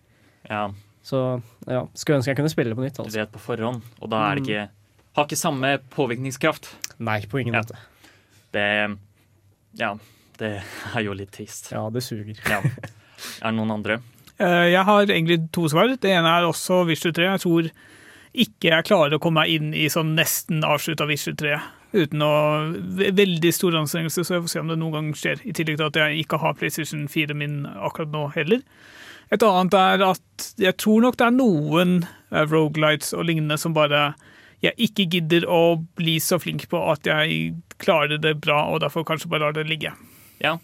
[0.50, 0.70] Ja.
[1.04, 1.20] Så
[1.68, 2.96] ja, skulle ønske jeg kunne spille det på nytt.
[2.96, 3.20] Du Altså.
[3.20, 4.70] vet på forhånd, og da er det ikke
[5.16, 6.70] Har ikke samme påvirkningskraft.
[7.00, 7.76] Nei, på ingen måte.
[8.56, 8.98] Det
[9.80, 9.94] Ja,
[10.40, 10.64] det
[10.96, 11.72] er jo litt trist.
[11.72, 12.36] Ja, det suger.
[12.50, 12.62] Ja.
[13.42, 14.00] Er det noen andre?
[14.40, 15.88] Eh, Jeg har egentlig to svar.
[15.96, 17.30] Det ene er også Visual 3.
[17.36, 17.70] Jeg tror
[18.36, 21.62] ikke jeg klarer å komme meg inn i sånn nesten avslutta Visual 3
[21.96, 22.34] uten å
[22.96, 25.42] Veldig stor anstrengelse, så jeg får se om det noen gang skjer.
[25.48, 28.64] I tillegg til at jeg ikke har PlayStation 4 min akkurat nå heller.
[29.34, 33.74] Et annet er at jeg tror nok det er noen uh, rogelights og lignende som
[33.76, 34.12] bare
[34.64, 39.06] jeg ikke gidder å bli så flink på at jeg klarer det bra, og derfor
[39.08, 39.92] kanskje bare lar det ligge.
[40.42, 40.56] Ja.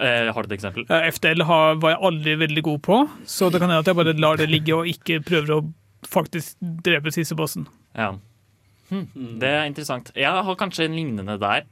[0.00, 0.86] Eh, har du et eksempel?
[0.88, 2.98] Eh, FDL har, var jeg aldri veldig god på,
[3.28, 5.60] så det kan hende at jeg bare lar det ligge og ikke prøver å
[6.08, 7.68] faktisk drepe siste bossen.
[7.96, 8.14] Ja.
[8.90, 10.10] Hm, det er interessant.
[10.18, 11.66] Jeg har kanskje en lignende der.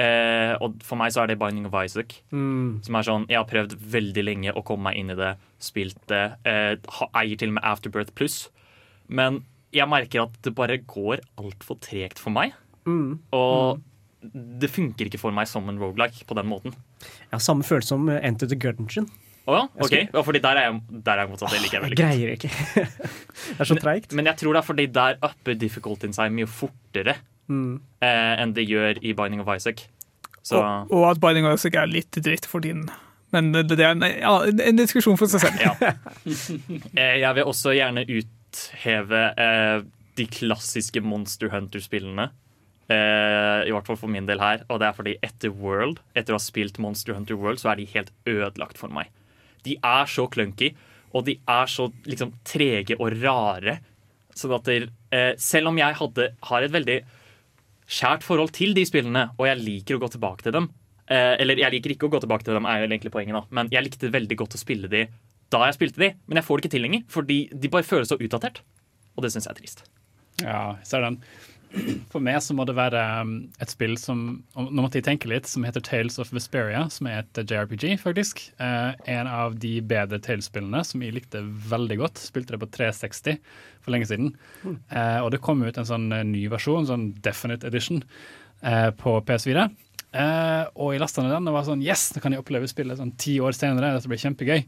[0.00, 2.16] Eh, og for meg så er det Binding of Isaac.
[2.32, 2.80] Mm.
[2.84, 6.00] Som er sånn, Jeg har prøvd veldig lenge å komme meg inn i det, spilt
[6.08, 6.24] det.
[6.48, 6.76] Eh,
[7.12, 8.48] eier til og med Afterbirth Pluss.
[9.08, 12.56] Men jeg merker at det bare går altfor tregt for meg.
[12.88, 13.20] Mm.
[13.36, 13.82] Og
[14.32, 16.76] det funker ikke for meg som en roguelike på den måten.
[17.02, 19.10] Jeg har samme følelse som eh, Enter the Gungeon.
[19.42, 19.94] Å ja, ok.
[20.14, 21.50] Ja, fordi der er jeg, der er jeg motsatt.
[21.50, 22.06] Det liker jeg Jeg veldig godt.
[22.06, 22.50] greier ikke.
[23.56, 24.12] det er så treigt.
[24.14, 27.16] Men jeg tror det er fordi der upper difficultyen seg mye fortere
[27.50, 27.80] Mm.
[28.00, 29.80] eh, enn det gjør i Binding of Isaac.
[30.46, 32.84] Så Og, og at Binding of Isaac er litt dritt for din
[33.34, 35.58] Men det, det er en, ja, en diskusjon for seg selv.
[35.60, 35.92] ja.
[37.24, 39.82] jeg vil også gjerne utheve eh,
[40.20, 42.28] de klassiske Monster Hunter-spillene.
[42.92, 44.62] Eh, I hvert fall for min del her.
[44.70, 47.80] Og det er fordi etter World, etter å ha spilt Monster Hunter World, så er
[47.82, 49.10] de helt ødelagt for meg.
[49.66, 50.72] De er så clunky,
[51.12, 53.78] og de er så liksom trege og rare.
[54.36, 57.00] Sånn at der, eh, selv om jeg hadde, har et veldig
[57.92, 60.70] kjært forhold til de spillene, og jeg liker å gå tilbake til dem
[61.10, 63.44] eh, Eller jeg liker ikke å gå tilbake til dem, er jo egentlig poenget, da.
[63.50, 65.06] Men jeg likte veldig godt å spille de
[65.52, 68.08] da jeg spilte de, men jeg får det ikke til lenger, fordi de bare føles
[68.08, 68.62] så utdatert.
[69.12, 69.82] Og det syns jeg er trist.
[70.40, 71.18] Ja, ser den.
[72.12, 74.24] For meg så må det være um, et spill som
[74.56, 78.44] Nå måtte jeg tenke litt, som heter Tales of Vesperia, som er et JRPG, faktisk.
[78.62, 81.40] Eh, en av de bedre Tales-spillene som jeg likte
[81.72, 82.20] veldig godt.
[82.20, 83.40] Spilte det på 360
[83.82, 84.34] for lenge siden.
[84.62, 84.76] Mm.
[84.76, 88.02] Eh, og det kom ut en sånn eh, ny versjon, sånn Definite Edition,
[88.60, 89.70] eh, på PS4.
[90.12, 93.00] Eh, og jeg lasta ned den og var sånn Yes, nå kan jeg oppleve spillet
[93.00, 93.94] sånn ti år senere.
[93.96, 94.66] Dette blir kjempegøy.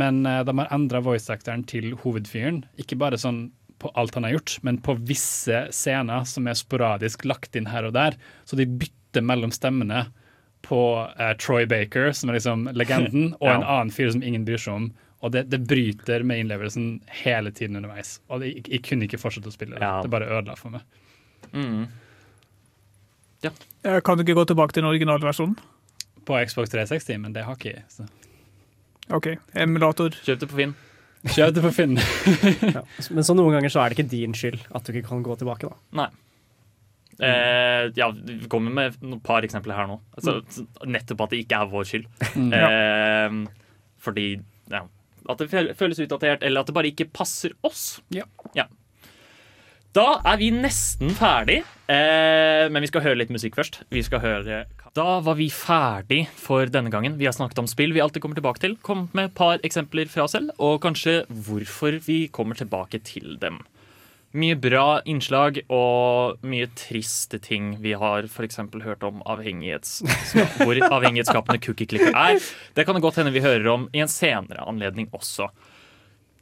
[0.00, 2.62] Men eh, de har endra voice-actoren til hovedfyren.
[2.80, 7.24] Ikke bare sånn på alt han har gjort, men på visse scener som er sporadisk
[7.28, 8.16] lagt inn her og der.
[8.44, 10.08] Så de bytter mellom stemmene
[10.66, 14.60] på uh, Troy Baker, som er liksom legenden, og en annen fyr som ingen bryr
[14.62, 14.90] seg om.
[15.22, 18.18] Og det, det bryter med innlevelsen hele tiden underveis.
[18.30, 19.94] Og jeg, jeg kunne ikke fortsette å spille det.
[20.04, 20.84] Det bare ødela for meg.
[21.50, 21.88] Mm.
[23.42, 23.50] Ja.
[24.04, 25.58] Kan du ikke gå tilbake til den originale versjonen?
[26.26, 27.84] På Xbox 360, men det har ikke jeg.
[27.90, 28.06] Så.
[29.14, 29.32] OK.
[29.58, 30.14] Emulator.
[30.26, 30.76] Kjøp det på Finn.
[31.26, 31.98] Kjøp det på Finn.
[32.76, 32.84] ja.
[33.10, 35.36] Men så noen ganger så er det ikke din skyld at du ikke kan gå
[35.40, 35.78] tilbake, da.
[36.02, 36.08] Nei.
[37.18, 39.98] Eh, ja, vi kommer med et par eksempler her nå.
[40.14, 40.38] Altså,
[40.86, 42.06] Nettopp at det ikke er vår skyld.
[42.38, 42.52] Mm.
[42.54, 43.72] Eh,
[44.04, 44.28] fordi
[44.70, 44.84] ja,
[45.28, 47.98] at det føles utdatert, eller at det bare ikke passer oss.
[48.14, 48.28] Ja.
[49.96, 53.82] Da er vi nesten ferdig, eh, men vi skal høre litt musikk først.
[53.90, 54.62] Vi skal høre
[54.96, 57.18] Da var vi ferdig for denne gangen.
[57.18, 58.76] Vi har snakket om spill vi alltid kommer tilbake til.
[58.82, 63.36] Kommet med et par eksempler fra oss selv, og kanskje hvorfor vi kommer tilbake til
[63.42, 63.60] dem.
[64.36, 67.78] Mye bra innslag og mye triste ting.
[67.80, 68.60] Vi har f.eks.
[68.84, 70.02] hørt om avhengighets...
[70.60, 72.36] hvor avhengighetsskapende cookie-klikker er.
[72.76, 75.48] Det kan det godt hende vi hører om i en senere anledning også.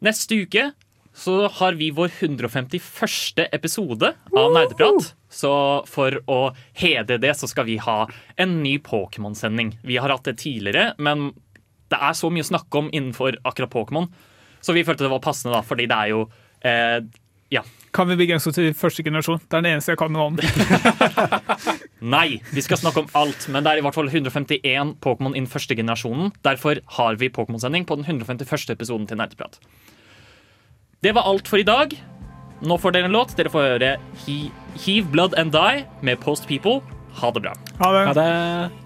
[0.05, 0.71] Neste uke
[1.17, 3.49] så har vi vår 151.
[3.53, 5.15] episode av Nerdeprat.
[5.33, 5.51] Så
[5.89, 6.41] for å
[6.77, 8.03] hedre det, så skal vi ha
[8.37, 9.79] en ny Pokémon-sending.
[9.83, 11.31] Vi har hatt det tidligere, men
[11.93, 14.11] det er så mye å snakke om innenfor akkurat Pokémon,
[14.61, 16.27] så vi følte det var passende, da, fordi det er jo
[16.67, 17.01] eh,
[17.55, 17.63] Ja.
[17.95, 19.39] Kan vi begrense oss til første generasjon?
[19.47, 20.41] Det er den eneste jeg kan noe om.
[22.17, 25.49] Nei, vi skal snakke om alt, men det er i hvert fall 151 Pokémon innen
[25.49, 26.35] første generasjonen.
[26.45, 28.75] Derfor har vi Pokémon-sending på den 151.
[28.75, 29.61] episoden til Nerdeprat.
[31.05, 31.93] Det var alt for i dag.
[32.67, 33.35] Nå får dere en låt.
[33.37, 33.93] Dere får høre
[34.25, 34.37] He
[34.85, 36.81] Heave Blood and Die med Post People.
[37.21, 37.53] Ha det bra.
[37.81, 38.07] Ha det.
[38.09, 38.86] Ha det.